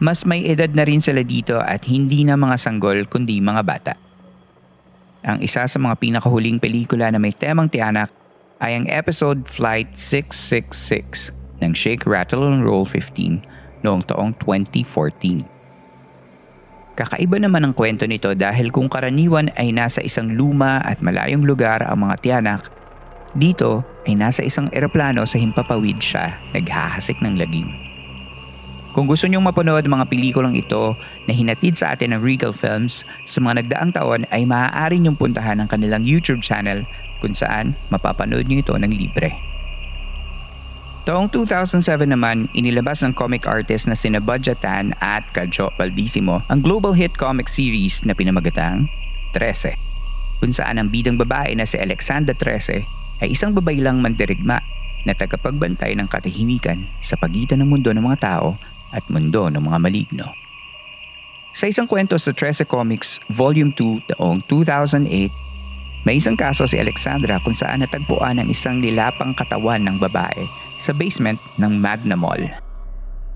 Mas 0.00 0.24
may 0.24 0.48
edad 0.48 0.72
na 0.72 0.88
rin 0.88 1.04
sila 1.04 1.20
dito 1.20 1.60
at 1.60 1.84
hindi 1.84 2.24
na 2.24 2.40
mga 2.40 2.56
sanggol 2.56 3.04
kundi 3.04 3.36
mga 3.44 3.62
bata. 3.62 3.94
Ang 5.20 5.44
isa 5.44 5.68
sa 5.68 5.76
mga 5.76 6.00
pinakahuling 6.00 6.56
pelikula 6.56 7.12
na 7.12 7.20
may 7.20 7.36
temang 7.36 7.68
tiyanak 7.68 8.08
ay 8.64 8.80
ang 8.80 8.88
episode 8.88 9.44
Flight 9.44 9.92
666 9.92 11.36
ng 11.60 11.76
Shake, 11.76 12.08
Rattle, 12.08 12.48
and 12.48 12.64
Roll 12.64 12.88
15 12.88 13.44
noong 13.84 14.08
taong 14.08 14.32
2014. 14.40 15.44
Kakaiba 16.96 17.36
naman 17.40 17.64
ang 17.64 17.76
kwento 17.76 18.08
nito 18.08 18.32
dahil 18.32 18.72
kung 18.72 18.88
karaniwan 18.88 19.52
ay 19.56 19.72
nasa 19.72 20.00
isang 20.00 20.32
luma 20.32 20.80
at 20.80 21.04
malayong 21.04 21.44
lugar 21.44 21.84
ang 21.84 22.08
mga 22.08 22.16
tiyanak, 22.20 22.72
dito 23.36 23.84
ay 24.08 24.16
nasa 24.16 24.40
isang 24.44 24.68
eroplano 24.72 25.28
sa 25.28 25.36
himpapawid 25.36 26.00
siya 26.00 26.36
naghahasik 26.56 27.20
ng 27.20 27.36
lagim. 27.36 27.89
Kung 28.90 29.06
gusto 29.06 29.30
nyong 29.30 29.46
mapanood 29.46 29.86
mga 29.86 30.10
pelikulang 30.10 30.58
ito 30.58 30.98
na 31.30 31.32
hinatid 31.34 31.78
sa 31.78 31.94
atin 31.94 32.10
ng 32.10 32.22
Regal 32.26 32.50
Films 32.50 33.06
sa 33.22 33.38
mga 33.38 33.62
nagdaang 33.62 33.92
taon 33.94 34.20
ay 34.34 34.42
maaari 34.42 34.98
nyong 34.98 35.14
puntahan 35.14 35.62
ang 35.62 35.70
kanilang 35.70 36.02
YouTube 36.02 36.42
channel 36.42 36.82
kung 37.22 37.30
saan 37.30 37.78
mapapanood 37.94 38.50
nyo 38.50 38.58
ito 38.58 38.74
ng 38.74 38.90
libre. 38.90 39.30
Taong 41.06 41.30
2007 41.32 41.86
naman, 42.04 42.50
inilabas 42.52 43.00
ng 43.06 43.14
comic 43.14 43.46
artist 43.46 43.86
na 43.86 43.94
sina 43.94 44.18
Budja 44.18 44.58
Tan 44.58 44.92
at 44.98 45.22
Kadjo 45.30 45.70
Baldissimo 45.78 46.42
ang 46.50 46.60
global 46.60 46.92
hit 46.92 47.14
comic 47.14 47.46
series 47.46 48.02
na 48.02 48.12
pinamagatang 48.12 48.90
13 49.32 49.78
kung 50.42 50.50
saan 50.50 50.82
ang 50.82 50.90
bidang 50.90 51.20
babae 51.20 51.54
na 51.54 51.68
si 51.68 51.78
Alexandra 51.78 52.34
13 52.34 53.22
ay 53.22 53.28
isang 53.30 53.54
babaylang 53.54 54.02
mandirigma 54.02 54.64
na 55.04 55.12
tagapagbantay 55.16 55.96
ng 55.96 56.08
katahimikan 56.08 56.84
sa 57.00 57.16
pagitan 57.16 57.62
ng 57.62 57.68
mundo 57.68 57.92
ng 57.92 58.04
mga 58.04 58.18
tao 58.20 58.56
at 58.94 59.06
mundo 59.10 59.50
ng 59.50 59.62
mga 59.62 59.78
maligno. 59.78 60.26
Sa 61.50 61.66
isang 61.66 61.90
kwento 61.90 62.14
sa 62.14 62.30
13 62.30 62.62
Comics 62.62 63.18
Volume 63.26 63.74
2 63.74 64.14
taong 64.14 64.38
2008, 64.46 66.06
may 66.06 66.16
isang 66.16 66.38
kaso 66.38 66.64
si 66.64 66.78
Alexandra 66.78 67.42
kung 67.42 67.52
saan 67.52 67.84
natagpuan 67.84 68.40
ang 68.40 68.48
isang 68.48 68.80
nilapang 68.80 69.36
katawan 69.36 69.82
ng 69.84 70.00
babae 70.00 70.46
sa 70.80 70.96
basement 70.96 71.36
ng 71.60 71.76
Magna 71.76 72.16
Mall. 72.16 72.48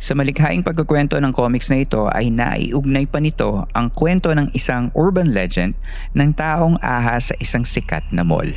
Sa 0.01 0.17
malikhaing 0.17 0.65
pagkukwento 0.65 1.17
ng 1.21 1.33
comics 1.33 1.69
na 1.69 1.81
ito 1.85 2.09
ay 2.13 2.33
naiugnay 2.33 3.09
pa 3.09 3.21
nito 3.21 3.65
ang 3.73 3.89
kwento 3.93 4.33
ng 4.33 4.53
isang 4.57 4.89
urban 4.97 5.33
legend 5.33 5.77
ng 6.17 6.33
taong 6.35 6.81
ahas 6.81 7.33
sa 7.33 7.35
isang 7.41 7.65
sikat 7.65 8.05
na 8.13 8.25
mall. 8.25 8.49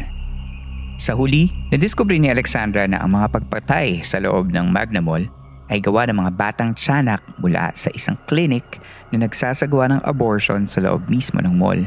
Sa 0.97 1.13
huli, 1.13 1.53
nadiskubre 1.69 2.17
ni 2.17 2.27
Alexandra 2.27 2.89
na 2.89 2.99
ang 3.05 3.13
mga 3.13 3.29
pagpatay 3.29 4.01
sa 4.01 4.17
loob 4.17 4.49
ng 4.49 4.73
Magna 4.73 4.97
Mall 4.97 5.29
ay 5.67 5.83
gawa 5.83 6.07
ng 6.07 6.17
mga 6.17 6.31
batang 6.35 6.71
tiyanak 6.71 7.19
mula 7.39 7.71
sa 7.75 7.91
isang 7.91 8.15
clinic 8.27 8.79
na 9.11 9.27
nagsasagawa 9.27 9.91
ng 9.91 10.01
abortion 10.03 10.67
sa 10.67 10.83
loob 10.83 11.07
mismo 11.11 11.39
ng 11.43 11.55
mall. 11.55 11.83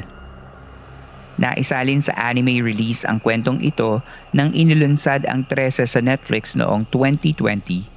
Naisalin 1.41 2.05
sa 2.05 2.13
anime 2.21 2.61
release 2.61 3.09
ang 3.09 3.17
kwentong 3.17 3.65
ito 3.65 4.05
nang 4.37 4.53
inilunsad 4.53 5.25
ang 5.25 5.49
13 5.49 5.89
sa 5.89 6.01
Netflix 6.05 6.53
noong 6.53 6.85
2020. 6.93 7.89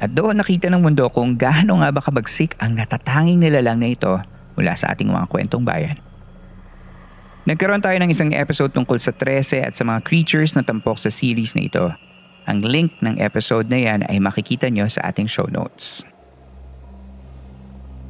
At 0.00 0.16
doon 0.16 0.40
nakita 0.40 0.72
ng 0.72 0.80
mundo 0.80 1.04
kung 1.12 1.36
gaano 1.36 1.84
nga 1.84 1.92
ba 1.92 2.00
kabagsik 2.00 2.56
ang 2.56 2.72
natatanging 2.72 3.44
nilalang 3.44 3.76
na 3.76 3.92
ito 3.92 4.16
mula 4.56 4.72
sa 4.72 4.96
ating 4.96 5.12
mga 5.12 5.28
kwentong 5.28 5.68
bayan. 5.68 6.00
Nagkaroon 7.42 7.82
tayo 7.82 7.98
ng 7.98 8.08
isang 8.08 8.30
episode 8.32 8.72
tungkol 8.72 8.96
sa 8.96 9.10
13 9.10 9.66
at 9.66 9.74
sa 9.76 9.84
mga 9.84 10.00
creatures 10.06 10.54
na 10.54 10.64
tampok 10.64 10.96
sa 10.96 11.10
series 11.10 11.52
na 11.58 11.66
ito. 11.66 11.90
Ang 12.46 12.66
link 12.66 12.98
ng 12.98 13.22
episode 13.22 13.70
na 13.70 13.78
yan 13.78 14.00
ay 14.10 14.18
makikita 14.18 14.66
nyo 14.66 14.90
sa 14.90 15.10
ating 15.10 15.30
show 15.30 15.46
notes. 15.46 16.02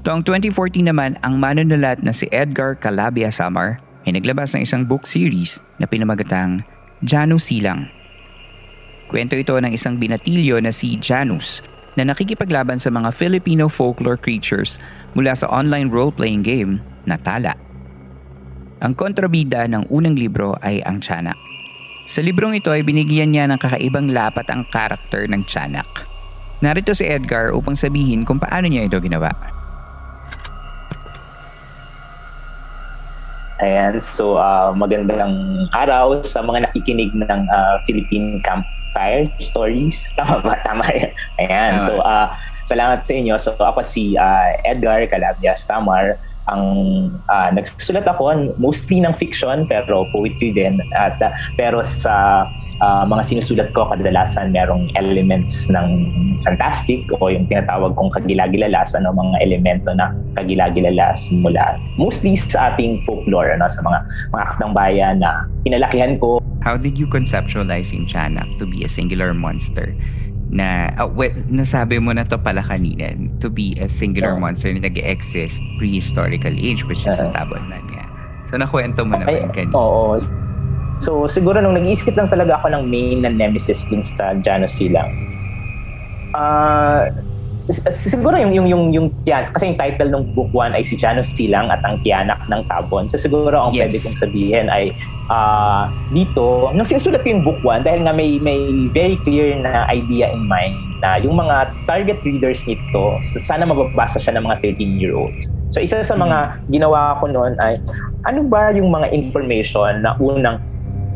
Taong 0.03 0.25
2014 0.27 0.91
naman, 0.91 1.15
ang 1.23 1.39
manunulat 1.39 2.03
na 2.03 2.11
si 2.11 2.27
Edgar 2.35 2.75
Calabia 2.75 3.31
Samar 3.31 3.79
ay 4.03 4.19
naglabas 4.19 4.51
ng 4.57 4.67
isang 4.67 4.83
book 4.83 5.07
series 5.07 5.63
na 5.79 5.87
pinamagatang 5.87 6.67
Janus 7.07 7.53
Silang. 7.53 7.87
Kwento 9.07 9.39
ito 9.39 9.55
ng 9.55 9.71
isang 9.71 10.01
binatilyo 10.01 10.59
na 10.59 10.75
si 10.75 10.99
Janus 10.99 11.63
na 11.95 12.09
nakikipaglaban 12.09 12.81
sa 12.81 12.89
mga 12.89 13.13
Filipino 13.13 13.69
folklore 13.69 14.19
creatures 14.19 14.81
mula 15.13 15.37
sa 15.37 15.47
online 15.53 15.93
role-playing 15.93 16.41
game 16.41 16.81
na 17.05 17.21
Tala. 17.21 17.53
Ang 18.83 18.99
kontrabida 18.99 19.69
ng 19.71 19.87
unang 19.93 20.19
libro 20.19 20.59
ay 20.59 20.83
ang 20.83 20.99
Tiyanak. 20.99 21.52
Sa 22.13 22.21
librong 22.21 22.53
ito 22.53 22.69
ay 22.69 22.85
binigyan 22.85 23.33
niya 23.33 23.49
ng 23.49 23.57
kakaibang 23.57 24.13
lapat 24.13 24.45
ang 24.53 24.69
karakter 24.69 25.25
ng 25.33 25.49
Tiyanak. 25.49 26.05
Narito 26.61 26.93
si 26.93 27.09
Edgar 27.09 27.57
upang 27.57 27.73
sabihin 27.73 28.29
kung 28.29 28.37
paano 28.37 28.69
niya 28.69 28.85
ito 28.85 29.01
ginawa. 29.01 29.33
Ayan, 33.65 33.97
so 33.97 34.37
uh, 34.37 34.77
magandang 34.77 35.65
araw 35.73 36.21
sa 36.21 36.45
mga 36.45 36.69
nakikinig 36.69 37.17
ng 37.17 37.49
uh, 37.49 37.81
Philippine 37.89 38.45
Campfire 38.45 39.33
Stories. 39.41 40.05
Tama 40.21 40.45
ba? 40.45 40.61
Tama 40.69 40.85
yan. 40.93 41.17
Ayan, 41.41 41.81
so 41.81 41.97
uh, 41.97 42.29
salamat 42.69 43.01
sa 43.09 43.17
inyo. 43.17 43.41
So 43.41 43.57
ako 43.57 43.81
si 43.81 44.21
uh, 44.21 44.53
Edgar 44.69 45.09
Calabias 45.09 45.65
Tamar 45.65 46.21
ang 46.51 46.65
uh, 47.31 47.49
nagsusulat 47.55 48.03
ako 48.03 48.35
mostly 48.59 48.99
ng 48.99 49.15
fiction 49.15 49.63
pero 49.71 50.03
poetry 50.11 50.51
din 50.51 50.81
at 50.99 51.15
uh, 51.23 51.31
pero 51.55 51.87
sa 51.87 52.47
uh, 52.83 53.05
mga 53.07 53.23
sinusulat 53.23 53.69
ko 53.71 53.87
kadalasan 53.87 54.51
merong 54.51 54.91
elements 54.99 55.71
ng 55.71 56.11
fantastic 56.43 57.07
o 57.23 57.31
yung 57.31 57.47
tinatawag 57.47 57.95
kong 57.95 58.11
kagilagilalas, 58.11 58.99
ano, 58.99 59.15
mga 59.15 59.39
elemento 59.47 59.95
na 59.95 60.11
kagilagilalas 60.35 61.31
mula 61.31 61.79
mostly 61.97 62.35
sa 62.35 62.75
ating 62.75 62.99
folklore, 63.07 63.55
ano, 63.55 63.71
sa 63.71 63.81
mga 63.87 63.99
mga 64.35 64.43
aktang 64.43 64.73
bayan 64.75 65.17
na 65.23 65.47
pinalakihan 65.63 66.19
ko. 66.19 66.43
How 66.63 66.79
did 66.79 66.99
you 66.99 67.11
conceptualize 67.11 67.91
in 67.91 68.07
Chanak 68.07 68.47
to 68.59 68.67
be 68.67 68.87
a 68.87 68.91
singular 68.91 69.35
monster? 69.35 69.95
Na 70.53 70.93
uh, 71.01 71.09
well, 71.09 71.33
nasabi 71.49 71.97
mo 71.97 72.13
na 72.13 72.29
to 72.29 72.37
pala 72.37 72.61
kanina 72.61 73.17
to 73.41 73.49
be 73.49 73.73
a 73.81 73.89
singular 73.89 74.37
yeah. 74.37 74.43
monster 74.45 74.69
na 74.69 74.85
nag-exist 74.85 75.65
prehistorical 75.81 76.53
age 76.53 76.85
which 76.85 77.09
is 77.09 77.17
uh, 77.17 77.33
Tabon 77.33 77.65
nga. 77.73 78.05
So 78.53 78.61
nakwento 78.61 79.01
mo 79.09 79.17
naman 79.17 79.49
kanina. 79.57 79.73
Oo. 79.73 80.21
So 81.01 81.25
siguro 81.25 81.65
nung 81.65 81.75
nag-iisip 81.75 82.13
lang 82.15 82.29
talaga 82.29 82.61
ako 82.61 82.69
ng 82.69 82.85
main 82.85 83.25
na 83.25 83.33
nemesis 83.33 83.89
din 83.89 84.05
sa 84.05 84.37
Janus 84.45 84.77
Silang. 84.77 85.09
Ah 86.37 87.09
uh, 87.09 87.32
siguro 87.71 88.35
yung 88.35 88.51
yung 88.51 88.67
yung 88.67 88.85
yung 88.91 89.07
tiyan 89.23 89.55
kasi 89.55 89.71
yung 89.71 89.79
title 89.79 90.11
ng 90.11 90.25
book 90.35 90.51
1 90.51 90.75
ay 90.75 90.83
si 90.83 90.99
Janus 90.99 91.31
Silang 91.39 91.71
at 91.71 91.79
ang 91.87 91.95
tiyanak 92.03 92.43
ng 92.51 92.63
Tabon. 92.67 93.07
So 93.07 93.15
siguro 93.15 93.55
ang 93.55 93.71
yes. 93.71 93.87
pwede 93.87 93.97
kong 94.03 94.19
sabihin 94.19 94.67
ay 94.67 94.91
uh, 95.31 95.87
dito 96.11 96.75
nung 96.75 96.83
sinusulat 96.83 97.23
ko 97.23 97.29
yung 97.31 97.45
book 97.47 97.61
1 97.63 97.87
dahil 97.87 98.03
nga 98.03 98.11
may 98.11 98.43
may 98.43 98.59
very 98.91 99.15
clear 99.23 99.55
na 99.55 99.87
idea 99.87 100.35
in 100.35 100.43
mind 100.51 100.75
na 100.99 101.23
yung 101.23 101.39
mga 101.39 101.71
target 101.87 102.19
readers 102.27 102.67
nito 102.67 103.19
sana 103.23 103.63
mababasa 103.63 104.19
siya 104.19 104.39
ng 104.39 104.45
mga 104.47 104.57
13 104.75 104.99
year 104.99 105.15
olds. 105.15 105.47
So 105.71 105.79
isa 105.79 106.03
sa 106.03 106.19
mga 106.19 106.67
ginawa 106.67 107.23
ko 107.23 107.31
noon 107.31 107.55
ay 107.63 107.79
ano 108.27 108.43
ba 108.51 108.75
yung 108.75 108.91
mga 108.91 109.15
information 109.15 110.03
na 110.03 110.19
unang 110.19 110.59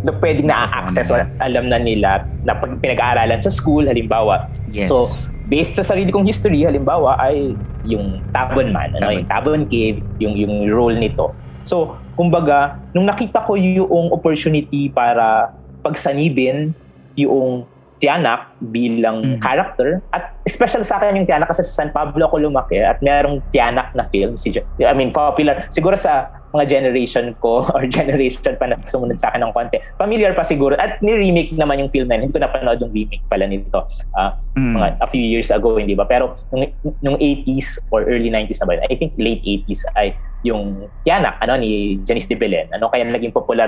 na 0.06 0.14
pwedeng 0.22 0.46
na-access 0.46 1.10
or 1.10 1.26
alam 1.42 1.66
na 1.66 1.82
nila 1.82 2.22
na 2.46 2.54
pinag-aaralan 2.54 3.42
sa 3.42 3.50
school, 3.50 3.90
halimbawa. 3.90 4.46
Yes. 4.70 4.86
So, 4.86 5.10
based 5.46 5.78
sa 5.78 5.86
sarili 5.86 6.10
kong 6.10 6.26
history, 6.26 6.66
halimbawa, 6.66 7.16
ay 7.22 7.54
yung 7.86 8.18
Tabon 8.34 8.74
Man, 8.74 8.98
ano, 8.98 9.14
yung 9.14 9.28
Tabon 9.30 9.62
Cave, 9.70 10.02
yung, 10.18 10.34
yung 10.34 10.66
role 10.66 10.98
nito. 10.98 11.30
So, 11.62 11.94
kumbaga, 12.18 12.82
nung 12.94 13.06
nakita 13.06 13.46
ko 13.46 13.54
yung 13.54 14.10
opportunity 14.10 14.90
para 14.90 15.54
pagsanibin 15.86 16.74
yung 17.14 17.64
Tianak 17.96 18.55
bilang 18.60 19.36
mm. 19.36 19.38
character. 19.44 20.00
At 20.12 20.36
special 20.48 20.82
sa 20.86 21.00
akin 21.00 21.22
yung 21.22 21.28
Tianak 21.28 21.52
kasi 21.52 21.64
sa 21.64 21.84
San 21.84 21.90
Pablo 21.92 22.28
ako 22.28 22.40
lumaki 22.40 22.80
at 22.80 23.00
merong 23.04 23.44
Tianak 23.52 23.92
na 23.92 24.08
film. 24.08 24.36
Si 24.40 24.52
I 24.80 24.94
mean 24.96 25.12
popular 25.12 25.68
siguro 25.68 25.96
sa 25.96 26.32
mga 26.56 26.64
generation 26.80 27.36
ko 27.42 27.60
or 27.76 27.84
generation 27.84 28.56
pa 28.56 28.64
na 28.64 28.80
sumunod 28.88 29.20
sa 29.20 29.28
akin 29.28 29.44
ng 29.44 29.52
konti. 29.52 29.76
Familiar 30.00 30.32
pa 30.32 30.40
siguro. 30.40 30.72
At 30.78 31.04
ni-remake 31.04 31.52
naman 31.52 31.84
yung 31.84 31.90
film 31.92 32.08
na 32.08 32.16
hindi 32.16 32.32
ko 32.32 32.40
napanood 32.40 32.80
yung 32.80 32.92
remake 32.96 33.24
pala 33.28 33.44
nito 33.44 33.84
uh, 34.16 34.32
mm. 34.56 34.72
mga 34.72 34.88
a 35.04 35.08
few 35.10 35.20
years 35.20 35.52
ago 35.52 35.76
hindi 35.76 35.92
ba? 35.92 36.08
Pero 36.08 36.40
nung, 36.48 36.64
nung 37.04 37.16
80s 37.20 37.92
or 37.92 38.08
early 38.08 38.32
90s 38.32 38.64
na 38.64 38.66
ba 38.72 38.80
I 38.88 38.96
think 38.96 39.12
late 39.20 39.44
80s 39.44 39.84
ay 39.98 40.16
yung 40.46 40.86
Tianak 41.02 41.42
ano 41.42 41.58
ni 41.58 41.98
Janice 42.06 42.30
de 42.30 42.36
Belen 42.38 42.70
ano 42.70 42.86
kaya 42.86 43.02
naging 43.02 43.34
popular 43.34 43.66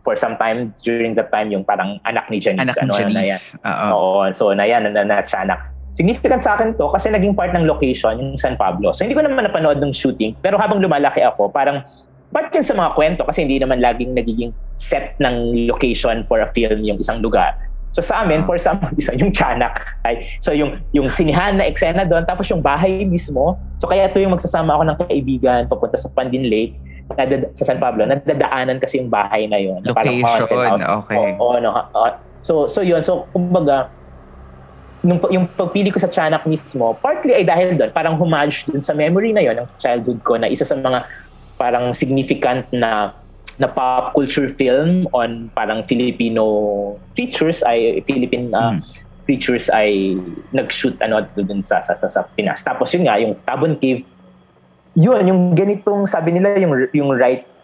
for 0.00 0.16
some 0.16 0.40
time 0.40 0.72
during 0.80 1.12
that 1.12 1.28
time 1.28 1.52
yung 1.52 1.66
parang 1.66 2.00
anak 2.08 2.24
ni 2.32 2.40
Janice 2.40 2.72
anak 2.72 2.76
ano 2.80 2.92
ni 2.96 3.00
Janice. 3.00 3.16
na 3.16 3.22
yan. 3.22 3.40
Uh-oh. 3.60 3.90
oo 3.92 4.23
so 4.32 4.54
na 4.56 4.64
yan 4.64 4.88
na, 4.88 5.04
na 5.04 5.20
significant 5.94 6.40
sa 6.40 6.56
akin 6.56 6.72
to 6.74 6.88
kasi 6.90 7.12
naging 7.12 7.36
part 7.36 7.52
ng 7.52 7.68
location 7.68 8.16
yung 8.16 8.32
San 8.40 8.56
Pablo 8.56 8.94
so 8.94 9.04
hindi 9.04 9.12
ko 9.12 9.22
naman 9.22 9.44
napanood 9.44 9.78
ng 9.82 9.92
shooting 9.92 10.32
pero 10.40 10.56
habang 10.56 10.80
lumalaki 10.80 11.20
ako 11.20 11.52
parang 11.52 11.84
part 12.32 12.50
yun 12.50 12.66
sa 12.66 12.74
mga 12.74 12.90
kwento 12.96 13.22
kasi 13.22 13.46
hindi 13.46 13.60
naman 13.60 13.78
laging 13.78 14.16
nagiging 14.16 14.50
set 14.74 15.14
ng 15.20 15.68
location 15.68 16.24
for 16.26 16.40
a 16.42 16.48
film 16.50 16.82
yung 16.82 16.98
isang 16.98 17.20
lugar 17.20 17.54
So 17.94 18.02
sa 18.02 18.26
amin, 18.26 18.42
for 18.42 18.58
some 18.58 18.82
reason, 18.98 19.14
yung 19.22 19.30
tiyanak. 19.30 19.78
Ay, 20.02 20.26
so 20.42 20.50
yung, 20.50 20.82
yung 20.90 21.06
sinihan 21.06 21.54
na 21.54 21.70
eksena 21.70 22.02
doon, 22.02 22.26
tapos 22.26 22.50
yung 22.50 22.58
bahay 22.58 23.06
mismo. 23.06 23.54
So 23.78 23.86
kaya 23.86 24.10
ito 24.10 24.18
yung 24.18 24.34
magsasama 24.34 24.74
ako 24.74 24.82
ng 24.82 24.98
kaibigan 25.06 25.60
papunta 25.70 25.94
sa 25.94 26.10
Pandin 26.10 26.42
Lake 26.42 26.74
nadad- 27.14 27.54
sa 27.54 27.62
San 27.62 27.78
Pablo. 27.78 28.02
Nadadaanan 28.02 28.82
kasi 28.82 28.98
yung 28.98 29.14
bahay 29.14 29.46
na 29.46 29.62
yun. 29.62 29.78
Location, 29.86 30.90
okay. 31.06 31.38
Oo, 31.38 31.62
no, 31.62 31.70
uh, 31.70 32.10
so, 32.42 32.66
so 32.66 32.82
yun. 32.82 32.98
So 32.98 33.30
kumbaga, 33.30 33.92
nung, 35.04 35.20
yung 35.28 35.46
pagpili 35.46 35.92
ko 35.92 36.00
sa 36.00 36.08
tiyanak 36.08 36.48
mismo, 36.48 36.96
partly 36.98 37.36
ay 37.36 37.44
dahil 37.44 37.76
doon, 37.76 37.92
parang 37.92 38.16
homage 38.16 38.64
dun 38.64 38.80
sa 38.80 38.96
memory 38.96 39.36
na 39.36 39.44
yun 39.44 39.60
ng 39.60 39.68
childhood 39.76 40.18
ko 40.24 40.40
na 40.40 40.48
isa 40.48 40.64
sa 40.64 40.74
mga 40.74 41.04
parang 41.60 41.92
significant 41.92 42.66
na 42.72 43.12
na 43.54 43.70
pop 43.70 44.10
culture 44.10 44.50
film 44.50 45.06
on 45.14 45.46
parang 45.54 45.86
Filipino 45.86 46.42
creatures 47.14 47.62
ay 47.62 48.02
Philippine 48.02 48.50
uh, 48.50 48.74
mm. 48.74 48.82
creatures 49.22 49.70
ay 49.70 50.18
nag-shoot 50.50 50.98
ano 50.98 51.22
doon 51.38 51.62
sa, 51.62 51.78
sa 51.78 51.94
sa 51.94 52.10
sa 52.10 52.26
Pinas. 52.34 52.66
Tapos 52.66 52.90
yun 52.90 53.06
nga 53.06 53.14
yung 53.22 53.38
Tabon 53.46 53.78
Cave 53.78 54.02
yun 54.98 55.22
yung 55.22 55.40
ganitong 55.54 56.02
sabi 56.10 56.34
nila 56.34 56.58
yung 56.58 56.90
yung 56.90 57.10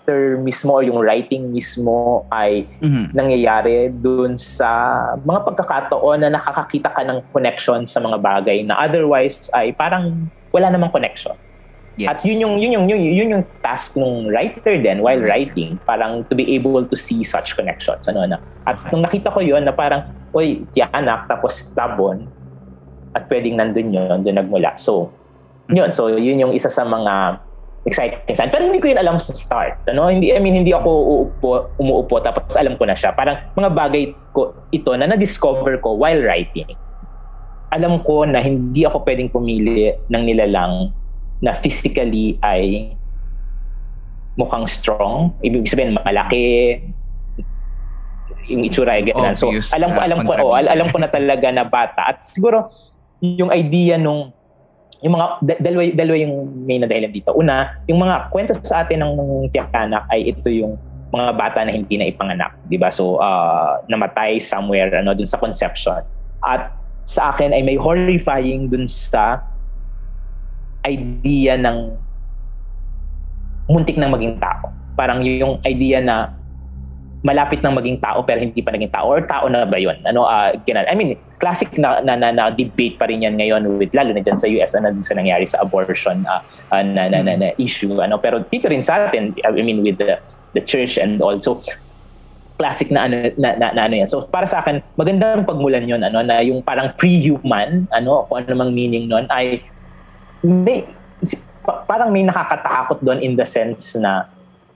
writer 0.01 0.41
mismo 0.41 0.81
or 0.81 0.83
yung 0.83 0.99
writing 0.99 1.53
mismo 1.53 2.25
ay 2.33 2.65
mm-hmm. 2.81 3.13
nangyayari 3.13 3.93
doon 3.93 4.35
sa 4.35 4.97
mga 5.21 5.45
pagkakataon 5.45 6.25
na 6.25 6.33
nakakakita 6.33 6.89
ka 6.89 7.05
ng 7.05 7.21
connection 7.31 7.85
sa 7.85 8.01
mga 8.01 8.17
bagay 8.19 8.65
na 8.65 8.81
otherwise 8.81 9.53
ay 9.53 9.77
parang 9.77 10.27
wala 10.51 10.73
namang 10.73 10.91
connection. 10.91 11.37
Yes. 12.01 12.09
At 12.17 12.19
yun 12.25 12.41
yung 12.41 12.55
yun 12.57 12.73
yung 12.81 12.87
yun, 12.89 13.01
yun 13.13 13.29
yung 13.39 13.45
task 13.61 14.01
ng 14.01 14.33
writer 14.33 14.81
din 14.81 15.05
while 15.05 15.21
writing, 15.21 15.77
parang 15.85 16.25
to 16.33 16.35
be 16.35 16.49
able 16.57 16.81
to 16.81 16.97
see 16.97 17.21
such 17.21 17.55
connections 17.55 18.09
ano 18.09 18.25
na. 18.25 18.39
At 18.65 18.81
okay. 18.81 18.89
nung 18.91 19.05
nakita 19.05 19.29
ko 19.29 19.45
yun 19.45 19.69
na 19.69 19.75
parang 19.77 20.09
oy, 20.33 20.65
anak 20.97 21.29
tapos 21.29 21.77
tabon 21.77 22.25
at 23.13 23.27
pwedeng 23.29 23.59
nandun 23.59 23.93
yun, 23.93 24.23
doon 24.23 24.37
nagmula. 24.39 24.79
So, 24.79 25.11
yun. 25.71 25.91
So, 25.91 26.07
yun 26.15 26.39
yung 26.39 26.55
isa 26.55 26.71
sa 26.71 26.87
mga 26.87 27.43
exciting 27.85 28.37
sign. 28.37 28.53
Pero 28.53 28.69
hindi 28.69 28.81
ko 28.81 28.93
yun 28.93 29.01
alam 29.01 29.17
sa 29.17 29.33
start. 29.33 29.89
Ano? 29.89 30.13
Hindi, 30.13 30.33
I 30.33 30.41
mean, 30.41 30.61
hindi 30.61 30.73
ako 30.77 30.91
uupo, 30.91 31.49
umuupo 31.81 32.21
tapos 32.21 32.53
alam 32.57 32.77
ko 32.77 32.85
na 32.85 32.93
siya. 32.93 33.17
Parang 33.17 33.41
mga 33.57 33.71
bagay 33.73 34.13
ko 34.37 34.53
ito 34.69 34.91
na 34.97 35.09
na-discover 35.09 35.81
ko 35.81 35.97
while 35.97 36.21
writing. 36.21 36.69
Alam 37.71 38.03
ko 38.03 38.27
na 38.27 38.43
hindi 38.43 38.85
ako 38.85 39.07
pwedeng 39.07 39.31
pumili 39.31 39.95
ng 40.11 40.23
nilalang 40.27 40.91
na 41.41 41.57
physically 41.57 42.37
ay 42.45 42.93
mukhang 44.37 44.67
strong. 44.69 45.33
Ibig 45.41 45.71
sabihin, 45.71 45.97
malaki, 45.97 46.83
yung 48.51 48.67
itsura 48.67 48.99
ay 48.99 49.07
ganun. 49.07 49.33
So, 49.39 49.49
alam 49.73 49.95
ko, 49.95 50.01
alam 50.03 50.19
ko, 50.27 50.31
oh, 50.51 50.55
alam 50.59 50.89
ko 50.91 50.99
na 50.99 51.09
talaga 51.09 51.49
na 51.55 51.65
bata. 51.65 52.11
At 52.11 52.21
siguro, 52.21 52.69
yung 53.23 53.55
idea 53.55 53.97
nung 53.97 54.35
yung 55.01 55.15
mga 55.17 55.27
dalawa, 55.65 55.81
dalawa 55.97 56.17
yung 56.21 56.35
main 56.69 56.81
na 56.85 56.89
dahilan 56.89 57.13
dito. 57.13 57.33
Una, 57.33 57.81
yung 57.89 58.05
mga 58.05 58.29
kwento 58.29 58.53
sa 58.61 58.85
atin 58.85 59.01
ng 59.01 59.13
tiyanak 59.49 60.05
ay 60.13 60.29
ito 60.29 60.53
yung 60.53 60.77
mga 61.11 61.33
bata 61.35 61.59
na 61.67 61.75
hindi 61.75 61.99
na 61.99 62.07
ipanganak, 62.07 62.55
'di 62.71 62.79
ba? 62.79 62.93
So 62.93 63.19
uh, 63.19 63.83
namatay 63.91 64.39
somewhere 64.39 64.93
ano 64.95 65.17
dun 65.17 65.27
sa 65.27 65.41
conception. 65.41 66.05
At 66.45 66.71
sa 67.03 67.35
akin 67.35 67.51
ay 67.51 67.67
may 67.67 67.75
horrifying 67.75 68.71
dun 68.71 68.87
sa 68.87 69.43
idea 70.87 71.59
ng 71.59 71.97
muntik 73.67 73.99
nang 73.99 74.15
maging 74.15 74.39
tao. 74.39 74.71
Parang 74.95 75.25
yung 75.25 75.59
idea 75.67 75.99
na 75.99 76.40
malapit 77.21 77.61
nang 77.61 77.77
maging 77.77 78.01
tao 78.01 78.25
pero 78.25 78.41
hindi 78.41 78.65
pa 78.65 78.73
naging 78.73 78.93
tao 78.93 79.13
or 79.13 79.21
tao 79.29 79.45
na 79.53 79.69
ba 79.69 79.77
yun? 79.77 79.97
Ano, 80.09 80.25
uh, 80.25 80.57
ganun. 80.65 80.89
I 80.89 80.95
mean, 80.97 81.11
classic 81.37 81.73
na, 81.77 82.01
na, 82.01 82.17
na, 82.17 82.33
na 82.33 82.45
debate 82.49 82.97
pa 82.97 83.05
rin 83.09 83.25
yan 83.25 83.37
ngayon 83.37 83.77
with 83.77 83.93
lalo 83.93 84.17
na 84.17 84.25
dyan 84.25 84.41
sa 84.41 84.49
US 84.49 84.73
ano 84.77 84.93
sa 85.05 85.13
nangyari 85.13 85.45
sa 85.45 85.61
abortion 85.61 86.25
uh, 86.25 86.41
na, 86.73 87.13
na, 87.13 87.21
na, 87.21 87.33
na 87.37 87.49
issue. 87.61 87.93
Ano, 88.01 88.17
pero 88.17 88.41
dito 88.41 88.73
rin 88.73 88.81
sa 88.81 89.09
atin, 89.09 89.37
I 89.37 89.61
mean, 89.61 89.85
with 89.85 90.01
the, 90.01 90.17
the 90.57 90.65
church 90.65 90.97
and 90.97 91.21
also 91.21 91.61
classic 92.61 92.93
na 92.93 93.09
ano 93.09 93.33
na, 93.41 93.57
na, 93.57 93.67
na 93.73 93.81
ano 93.89 93.95
yan. 94.05 94.09
So 94.09 94.21
para 94.29 94.45
sa 94.45 94.61
akin, 94.61 94.85
magandang 94.93 95.49
pagmulan 95.49 95.89
'yon 95.89 96.05
ano 96.05 96.21
na 96.21 96.45
yung 96.45 96.61
parang 96.61 96.93
pre-human, 96.93 97.89
ano 97.89 98.29
kung 98.29 98.45
ano 98.45 98.53
mang 98.53 98.73
meaning 98.77 99.09
noon 99.09 99.25
ay 99.33 99.65
may, 100.45 100.85
parang 101.89 102.13
may 102.13 102.25
nakakatakot 102.25 103.01
doon 103.01 103.25
in 103.25 103.33
the 103.33 103.49
sense 103.49 103.97
na 103.97 104.29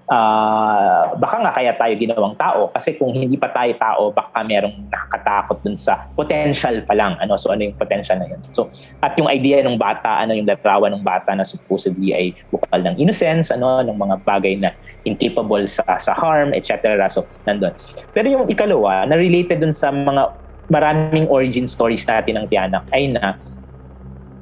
uh, 0.08 1.16
baka 1.16 1.36
nga 1.40 1.52
kaya 1.54 1.72
tayo 1.76 1.94
ginawang 1.96 2.36
tao. 2.36 2.68
Kasi 2.72 2.96
kung 2.96 3.12
hindi 3.14 3.36
pa 3.36 3.48
tayo 3.52 3.72
tao 3.76 4.02
baka 4.12 4.44
merong 4.44 4.88
nakakatakot 4.88 5.58
dun 5.64 5.76
sa 5.78 6.08
potential 6.12 6.82
pa 6.84 6.94
lang. 6.96 7.16
Ano 7.20 7.36
so 7.40 7.52
ano 7.52 7.64
yung 7.64 7.76
potential 7.76 8.20
na 8.20 8.28
yun? 8.28 8.40
So 8.40 8.68
at 9.00 9.16
yung 9.16 9.28
idea 9.30 9.64
ng 9.64 9.76
bata 9.80 10.20
ano 10.24 10.36
yung 10.36 10.48
larawan 10.48 10.92
ng 10.98 11.04
bata 11.04 11.32
na 11.32 11.44
supposedly 11.46 12.12
ay 12.12 12.36
bukal 12.52 12.80
ng 12.80 12.96
innocence 13.00 13.52
ano 13.52 13.80
ng 13.80 13.96
mga 13.96 14.16
bagay 14.24 14.54
na 14.60 14.72
incapable 15.04 15.64
sa 15.68 15.84
sa 16.00 16.12
harm 16.16 16.52
etc 16.52 17.04
so 17.08 17.24
nandun. 17.48 17.72
Pero 18.12 18.26
yung 18.28 18.44
ikalawa 18.48 19.08
na 19.08 19.16
related 19.16 19.60
dun 19.60 19.72
sa 19.72 19.92
mga 19.92 20.44
maraming 20.72 21.28
origin 21.28 21.68
stories 21.68 22.08
natin 22.08 22.40
ng 22.40 22.46
Tianak 22.48 22.84
ay 22.92 23.12
na 23.12 23.36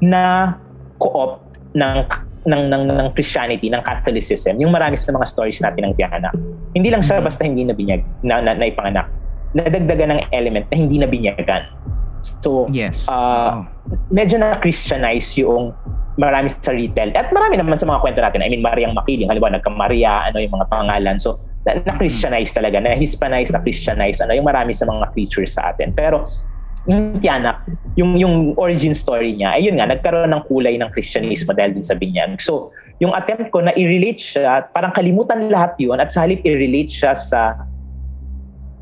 na 0.03 0.22
co-op 0.98 1.42
ng 1.75 2.07
ng, 2.43 2.63
ng, 2.69 2.83
ng 2.91 3.09
Christianity, 3.15 3.71
ng 3.71 3.83
Catholicism, 3.83 4.59
yung 4.59 4.75
marami 4.75 4.99
sa 4.99 5.15
mga 5.15 5.27
stories 5.27 5.63
natin 5.63 5.91
ng 5.91 5.95
Tiana. 5.95 6.31
Hindi 6.75 6.89
lang 6.91 7.03
siya 7.03 7.23
basta 7.23 7.47
hindi 7.47 7.63
nabinyag, 7.63 8.27
na, 8.27 8.43
na, 8.43 8.53
na 8.59 8.67
ipanganak. 8.67 9.07
Nadagdagan 9.55 10.17
ng 10.17 10.21
element 10.33 10.67
na 10.73 10.77
hindi 10.77 10.97
nabinyagan. 10.99 11.63
So, 12.23 12.71
yes. 12.71 13.07
uh, 13.11 13.13
oh. 13.13 13.67
medyo 14.15 14.39
na-Christianize 14.39 15.35
yung 15.43 15.75
marami 16.17 16.49
sa 16.51 16.71
retail. 16.71 17.11
At 17.17 17.33
marami 17.35 17.59
naman 17.59 17.75
sa 17.79 17.89
mga 17.89 17.99
kwento 18.05 18.21
natin. 18.23 18.45
I 18.45 18.49
mean, 18.53 18.63
Mariang 18.63 18.95
Makiling, 18.95 19.29
halimbawa, 19.31 19.59
nagka-Maria, 19.59 20.31
ano 20.31 20.39
yung 20.39 20.55
mga 20.55 20.67
pangalan. 20.71 21.17
So, 21.19 21.41
na-Christianize 21.67 22.53
talaga, 22.53 22.83
na-Hispanize, 22.83 23.55
na-Christianize, 23.55 24.19
ano 24.21 24.35
yung 24.35 24.47
marami 24.47 24.75
sa 24.75 24.85
mga 24.85 25.15
creatures 25.15 25.55
sa 25.57 25.73
atin. 25.73 25.95
Pero, 25.95 26.27
yung 26.87 27.23
Tiyanak, 27.23 27.62
yung, 27.95 28.18
yung 28.18 28.35
origin 28.59 28.95
story 28.95 29.38
niya, 29.38 29.55
ayun 29.55 29.79
nga, 29.79 29.87
nagkaroon 29.87 30.31
ng 30.35 30.42
kulay 30.51 30.75
ng 30.75 30.90
Christianismo 30.90 31.55
dahil 31.55 31.79
din 31.79 31.85
sa 31.85 31.95
binyag. 31.95 32.42
So, 32.42 32.75
yung 32.99 33.14
attempt 33.14 33.55
ko 33.55 33.62
na 33.62 33.71
i-relate 33.79 34.18
siya, 34.18 34.66
parang 34.75 34.90
kalimutan 34.90 35.47
lahat 35.47 35.79
yun 35.79 35.99
at 36.03 36.11
sa 36.11 36.27
halip 36.27 36.42
i-relate 36.42 36.90
siya 36.90 37.14
sa 37.14 37.55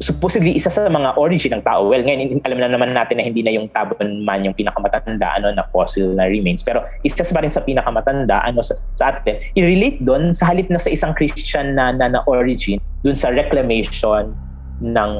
supposedly 0.00 0.56
isa 0.56 0.72
sa 0.72 0.88
mga 0.88 1.20
origin 1.20 1.60
ng 1.60 1.64
tao. 1.64 1.92
Well, 1.92 2.00
ngayon, 2.00 2.40
alam 2.48 2.58
na 2.64 2.72
naman 2.72 2.96
natin 2.96 3.20
na 3.20 3.24
hindi 3.28 3.44
na 3.44 3.52
yung 3.52 3.68
tabon 3.68 4.24
man 4.24 4.40
yung 4.48 4.56
pinakamatanda 4.56 5.36
ano, 5.36 5.52
na 5.52 5.60
fossil 5.68 6.16
na 6.16 6.24
remains. 6.24 6.64
Pero 6.64 6.80
isa 7.04 7.20
pa 7.20 7.44
rin 7.44 7.52
sa 7.52 7.60
pinakamatanda 7.60 8.40
ano, 8.40 8.64
sa, 8.64 8.80
sa 8.96 9.12
atin, 9.12 9.36
i-relate 9.60 10.00
doon 10.00 10.32
sa 10.32 10.48
halip 10.48 10.72
na 10.72 10.80
sa 10.80 10.88
isang 10.88 11.12
Christian 11.12 11.76
na, 11.76 11.92
na, 11.92 12.08
na 12.08 12.24
origin, 12.24 12.80
doon 13.04 13.12
sa 13.12 13.28
reclamation 13.28 14.32
ng 14.80 15.12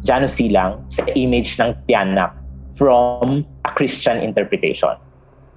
Janus 0.00 0.40
Silang 0.40 0.84
sa 0.88 1.04
image 1.12 1.60
ng 1.60 1.76
Tianak 1.84 2.36
from 2.74 3.44
a 3.64 3.70
Christian 3.74 4.22
interpretation. 4.24 4.96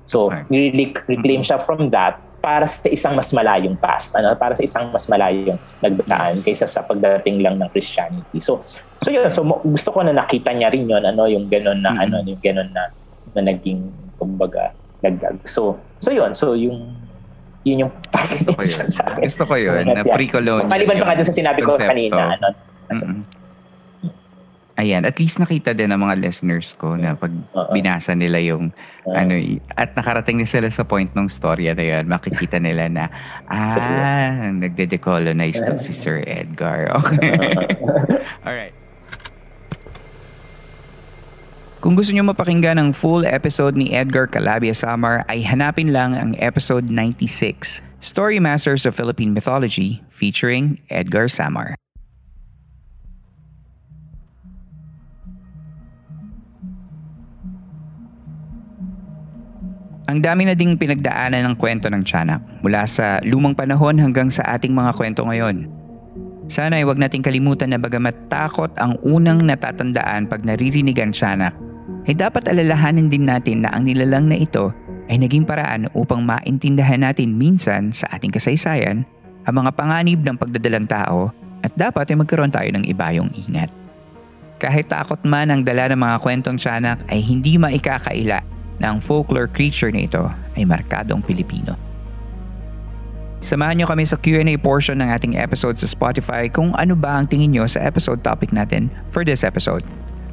So, 0.04 0.28
okay. 0.28 0.44
really 0.52 0.92
reclaim 1.08 1.46
siya 1.46 1.62
from 1.64 1.88
that 1.96 2.20
para 2.44 2.68
sa 2.68 2.84
isang 2.92 3.16
mas 3.16 3.32
malayong 3.32 3.80
past, 3.80 4.20
ano, 4.20 4.36
para 4.36 4.52
sa 4.52 4.64
isang 4.68 4.92
mas 4.92 5.08
malayong 5.08 5.56
nagdaan 5.80 6.36
yes. 6.36 6.44
kaysa 6.44 6.68
sa 6.68 6.84
pagdating 6.84 7.40
lang 7.40 7.56
ng 7.56 7.72
Christianity. 7.72 8.44
So, 8.44 8.68
so 9.00 9.08
yun, 9.08 9.32
so 9.32 9.48
gusto 9.64 9.96
ko 9.96 10.04
na 10.04 10.12
nakita 10.12 10.52
niya 10.52 10.68
rin 10.68 10.84
yun, 10.84 11.00
ano, 11.08 11.24
yung 11.24 11.48
ganun 11.48 11.80
na, 11.80 11.96
mm-hmm. 11.96 12.04
ano, 12.04 12.16
yung 12.28 12.42
ganun 12.44 12.68
na, 12.76 12.92
na 13.32 13.42
naging, 13.48 13.88
kumbaga, 14.20 14.76
nagdag. 15.00 15.40
So, 15.48 15.80
so 16.04 16.12
yun, 16.12 16.36
so 16.36 16.52
yung, 16.52 16.92
yun 17.64 17.88
yung 17.88 17.92
fascination 18.12 18.92
sa 18.92 19.08
akin. 19.08 19.24
Gusto 19.24 19.48
ko 19.48 19.56
yun, 19.56 19.88
na 19.88 20.04
pre-colonial. 20.04 20.68
Maliban 20.68 21.00
pa 21.00 21.16
nga 21.16 21.24
dun 21.24 21.28
sa 21.32 21.36
sinabi 21.40 21.64
ko 21.64 21.80
kanina, 21.80 22.36
ano, 22.36 22.48
mm-hmm 22.92 23.43
Ayan, 24.74 25.06
at 25.06 25.22
least 25.22 25.38
nakita 25.38 25.78
din 25.78 25.94
ng 25.94 26.02
mga 26.02 26.18
listeners 26.18 26.74
ko 26.82 26.98
na 26.98 27.14
pag 27.14 27.30
binasa 27.70 28.18
nila 28.18 28.42
yung 28.42 28.74
Oo. 29.06 29.14
ano 29.14 29.38
at 29.78 29.94
nakarating 29.94 30.42
na 30.42 30.50
sila 30.50 30.66
sa 30.74 30.82
point 30.82 31.14
ng 31.14 31.30
storya 31.30 31.78
na 31.78 31.86
yun, 31.86 32.10
makikita 32.10 32.58
nila 32.58 32.90
na 32.90 33.06
ah, 33.46 34.50
nagde-decolonize 34.66 35.62
to 35.62 35.78
si 35.78 35.94
Sir 35.94 36.26
Edgar. 36.26 36.90
Okay. 37.04 37.36
Alright. 38.48 38.76
Kung 41.84 42.00
gusto 42.00 42.16
nyo 42.16 42.24
mapakinggan 42.24 42.80
ang 42.80 42.96
full 42.96 43.28
episode 43.28 43.76
ni 43.76 43.92
Edgar 43.92 44.32
Calabia 44.32 44.72
Samar 44.72 45.28
ay 45.28 45.44
hanapin 45.44 45.92
lang 45.92 46.16
ang 46.16 46.32
episode 46.40 46.88
96, 46.88 47.84
Story 48.00 48.40
Masters 48.40 48.88
of 48.88 48.96
Philippine 48.96 49.36
Mythology 49.36 50.00
featuring 50.08 50.80
Edgar 50.88 51.28
Samar. 51.28 51.76
Ang 60.04 60.20
dami 60.20 60.44
na 60.44 60.52
ding 60.52 60.76
pinagdaanan 60.76 61.48
ng 61.48 61.56
kwento 61.56 61.88
ng 61.88 62.04
Tiyanak 62.04 62.44
mula 62.60 62.84
sa 62.84 63.24
lumang 63.24 63.56
panahon 63.56 63.96
hanggang 63.96 64.28
sa 64.28 64.44
ating 64.60 64.76
mga 64.76 64.92
kwento 65.00 65.24
ngayon. 65.24 65.72
Sana 66.52 66.76
ay 66.76 66.84
wag 66.84 67.00
nating 67.00 67.24
kalimutan 67.24 67.72
na 67.72 67.80
bagamat 67.80 68.28
takot 68.28 68.68
ang 68.76 69.00
unang 69.00 69.48
natatandaan 69.48 70.28
pag 70.28 70.44
naririnig 70.44 71.00
ang 71.00 71.16
Tiyanak, 71.16 71.56
ay 72.04 72.20
dapat 72.20 72.44
alalahanin 72.52 73.08
din 73.08 73.24
natin 73.24 73.64
na 73.64 73.72
ang 73.72 73.88
nilalang 73.88 74.28
na 74.28 74.36
ito 74.36 74.76
ay 75.08 75.24
naging 75.24 75.48
paraan 75.48 75.88
upang 75.96 76.20
maintindahan 76.20 77.00
natin 77.00 77.40
minsan 77.40 77.96
sa 77.96 78.12
ating 78.12 78.36
kasaysayan 78.36 79.08
ang 79.48 79.56
mga 79.56 79.72
panganib 79.72 80.20
ng 80.20 80.36
pagdadalang 80.36 80.84
tao 80.84 81.32
at 81.64 81.72
dapat 81.80 82.12
ay 82.12 82.20
magkaroon 82.20 82.52
tayo 82.52 82.68
ng 82.76 82.84
ibayong 82.92 83.32
ingat. 83.48 83.72
Kahit 84.60 84.92
takot 84.92 85.24
man 85.24 85.48
ang 85.48 85.64
dala 85.64 85.88
ng 85.96 86.00
mga 86.00 86.20
kwentong 86.20 86.60
Tiyanak 86.60 87.08
ay 87.08 87.24
hindi 87.24 87.56
maikakaila 87.56 88.53
na 88.78 88.94
ang 88.94 89.00
folklore 89.02 89.50
creature 89.50 89.94
na 89.94 90.06
ito 90.06 90.24
ay 90.58 90.64
markadong 90.66 91.22
Pilipino. 91.22 91.78
Samahan 93.44 93.76
niyo 93.76 93.92
kami 93.92 94.08
sa 94.08 94.16
Q&A 94.16 94.56
portion 94.56 95.04
ng 95.04 95.10
ating 95.12 95.36
episode 95.36 95.76
sa 95.76 95.84
Spotify 95.84 96.48
kung 96.48 96.72
ano 96.80 96.96
ba 96.96 97.20
ang 97.20 97.28
tingin 97.28 97.52
niyo 97.52 97.68
sa 97.68 97.84
episode 97.84 98.24
topic 98.24 98.56
natin 98.56 98.88
for 99.12 99.28
this 99.28 99.44
episode. 99.44 99.84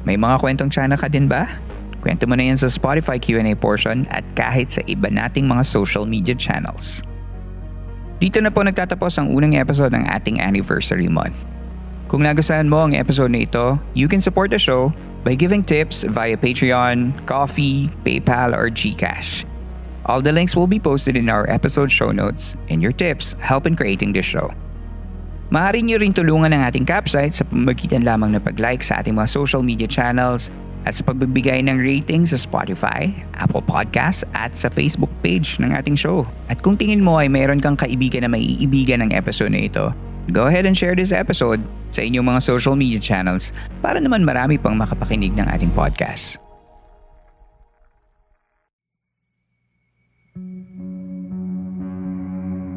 May 0.07 0.15
mga 0.15 0.39
kwentong 0.39 0.71
Tiyanak 0.71 1.03
ka 1.03 1.11
din 1.11 1.27
ba? 1.27 1.51
Kwento 1.99 2.23
mo 2.23 2.39
na 2.39 2.47
yan 2.47 2.55
sa 2.55 2.71
Spotify 2.71 3.19
Q&A 3.19 3.51
portion 3.53 4.07
at 4.09 4.23
kahit 4.33 4.71
sa 4.71 4.81
iba 4.87 5.11
nating 5.11 5.43
mga 5.43 5.61
social 5.67 6.07
media 6.07 6.33
channels. 6.33 7.03
Dito 8.23 8.39
na 8.39 8.47
po 8.47 8.63
nagtatapos 8.63 9.19
ang 9.19 9.27
unang 9.27 9.59
episode 9.59 9.91
ng 9.91 10.07
ating 10.07 10.39
anniversary 10.39 11.11
month. 11.11 11.43
Kung 12.07 12.23
nagustuhan 12.23 12.71
mo 12.71 12.87
ang 12.87 12.95
episode 12.95 13.35
na 13.35 13.43
ito, 13.43 13.75
you 13.91 14.07
can 14.07 14.23
support 14.23 14.55
the 14.55 14.61
show 14.61 14.95
by 15.23 15.35
giving 15.35 15.61
tips 15.61 16.03
via 16.03 16.37
Patreon, 16.37 17.25
Coffee, 17.25 17.89
PayPal, 18.05 18.57
or 18.57 18.69
GCash. 18.69 19.45
All 20.05 20.21
the 20.21 20.33
links 20.33 20.55
will 20.55 20.67
be 20.67 20.81
posted 20.81 21.15
in 21.15 21.29
our 21.29 21.47
episode 21.49 21.91
show 21.91 22.11
notes 22.11 22.57
and 22.69 22.81
your 22.81 22.91
tips 22.91 23.37
help 23.37 23.69
in 23.69 23.77
creating 23.77 24.13
this 24.13 24.25
show. 24.25 24.49
Maaari 25.51 25.83
niyo 25.83 25.99
rin 25.99 26.15
tulungan 26.15 26.55
ang 26.55 26.63
ating 26.71 26.87
capsite 26.87 27.35
sa 27.35 27.43
pamagitan 27.43 28.07
lamang 28.07 28.33
ng 28.33 28.41
pag-like 28.41 28.81
sa 28.81 29.03
ating 29.03 29.19
mga 29.19 29.29
social 29.29 29.59
media 29.59 29.85
channels 29.85 30.47
at 30.87 30.97
sa 30.97 31.05
pagbibigay 31.05 31.61
ng 31.61 31.77
rating 31.77 32.25
sa 32.25 32.39
Spotify, 32.39 33.11
Apple 33.37 33.61
Podcasts 33.61 34.25
at 34.33 34.57
sa 34.57 34.71
Facebook 34.71 35.11
page 35.21 35.61
ng 35.61 35.75
ating 35.75 35.93
show. 35.93 36.25
At 36.49 36.63
kung 36.65 36.79
tingin 36.79 37.05
mo 37.05 37.21
ay 37.21 37.29
mayroon 37.29 37.61
kang 37.61 37.77
kaibigan 37.77 38.25
na 38.25 38.31
maiibigan 38.31 39.05
ng 39.05 39.11
episode 39.13 39.53
na 39.53 39.67
ito, 39.67 39.93
go 40.29 40.45
ahead 40.45 40.69
and 40.69 40.77
share 40.77 40.93
this 40.93 41.09
episode 41.09 41.65
sa 41.89 42.05
inyong 42.05 42.37
mga 42.37 42.41
social 42.45 42.77
media 42.77 43.01
channels 43.01 43.49
para 43.81 43.97
naman 43.97 44.21
marami 44.21 44.61
pang 44.61 44.77
makapakinig 44.77 45.33
ng 45.33 45.47
ating 45.49 45.73
podcast. 45.73 46.37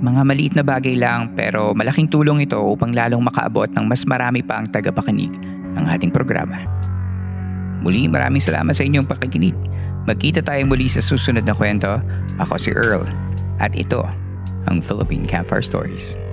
Mga 0.05 0.21
maliit 0.21 0.53
na 0.53 0.61
bagay 0.61 1.01
lang 1.01 1.33
pero 1.33 1.73
malaking 1.73 2.13
tulong 2.13 2.45
ito 2.45 2.61
upang 2.61 2.93
lalong 2.93 3.25
makaabot 3.25 3.73
ng 3.73 3.89
mas 3.89 4.05
marami 4.05 4.45
pa 4.45 4.61
ang 4.61 4.69
tagapakinig 4.69 5.33
ng 5.77 5.85
ating 5.89 6.13
programa. 6.13 6.61
Muli 7.81 8.09
maraming 8.09 8.41
salamat 8.41 8.77
sa 8.77 8.85
inyong 8.85 9.09
pakikinig. 9.09 9.57
Magkita 10.05 10.45
tayo 10.45 10.61
muli 10.69 10.93
sa 10.93 11.01
susunod 11.01 11.49
na 11.49 11.57
kwento. 11.57 12.05
Ako 12.37 12.61
si 12.61 12.69
Earl 12.73 13.09
at 13.57 13.73
ito 13.73 14.05
ang 14.69 14.85
Philippine 14.85 15.25
Campfire 15.25 15.65
Stories. 15.65 16.24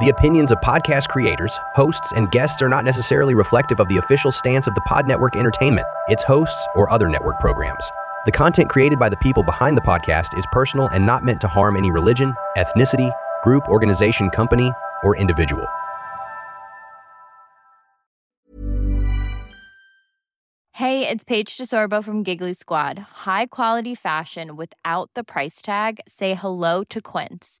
The 0.00 0.08
opinions 0.08 0.50
of 0.50 0.58
podcast 0.58 1.08
creators, 1.08 1.56
hosts, 1.76 2.12
and 2.16 2.28
guests 2.32 2.60
are 2.60 2.68
not 2.68 2.84
necessarily 2.84 3.36
reflective 3.36 3.78
of 3.78 3.86
the 3.86 3.98
official 3.98 4.32
stance 4.32 4.66
of 4.66 4.74
the 4.74 4.80
Pod 4.80 5.06
Network 5.06 5.36
Entertainment, 5.36 5.86
its 6.08 6.24
hosts, 6.24 6.66
or 6.74 6.90
other 6.90 7.08
network 7.08 7.38
programs. 7.38 7.88
The 8.26 8.32
content 8.32 8.68
created 8.68 8.98
by 8.98 9.08
the 9.08 9.16
people 9.18 9.44
behind 9.44 9.76
the 9.76 9.82
podcast 9.82 10.36
is 10.36 10.44
personal 10.50 10.88
and 10.88 11.06
not 11.06 11.24
meant 11.24 11.40
to 11.42 11.46
harm 11.46 11.76
any 11.76 11.92
religion, 11.92 12.34
ethnicity, 12.56 13.12
group, 13.44 13.68
organization, 13.68 14.30
company, 14.30 14.72
or 15.04 15.16
individual. 15.16 15.64
Hey, 20.72 21.08
it's 21.08 21.22
Paige 21.22 21.56
DeSorbo 21.56 22.02
from 22.02 22.24
Giggly 22.24 22.54
Squad. 22.54 22.98
High 22.98 23.46
quality 23.46 23.94
fashion 23.94 24.56
without 24.56 25.10
the 25.14 25.22
price 25.22 25.62
tag. 25.62 26.00
Say 26.08 26.34
hello 26.34 26.82
to 26.82 27.00
Quince. 27.00 27.60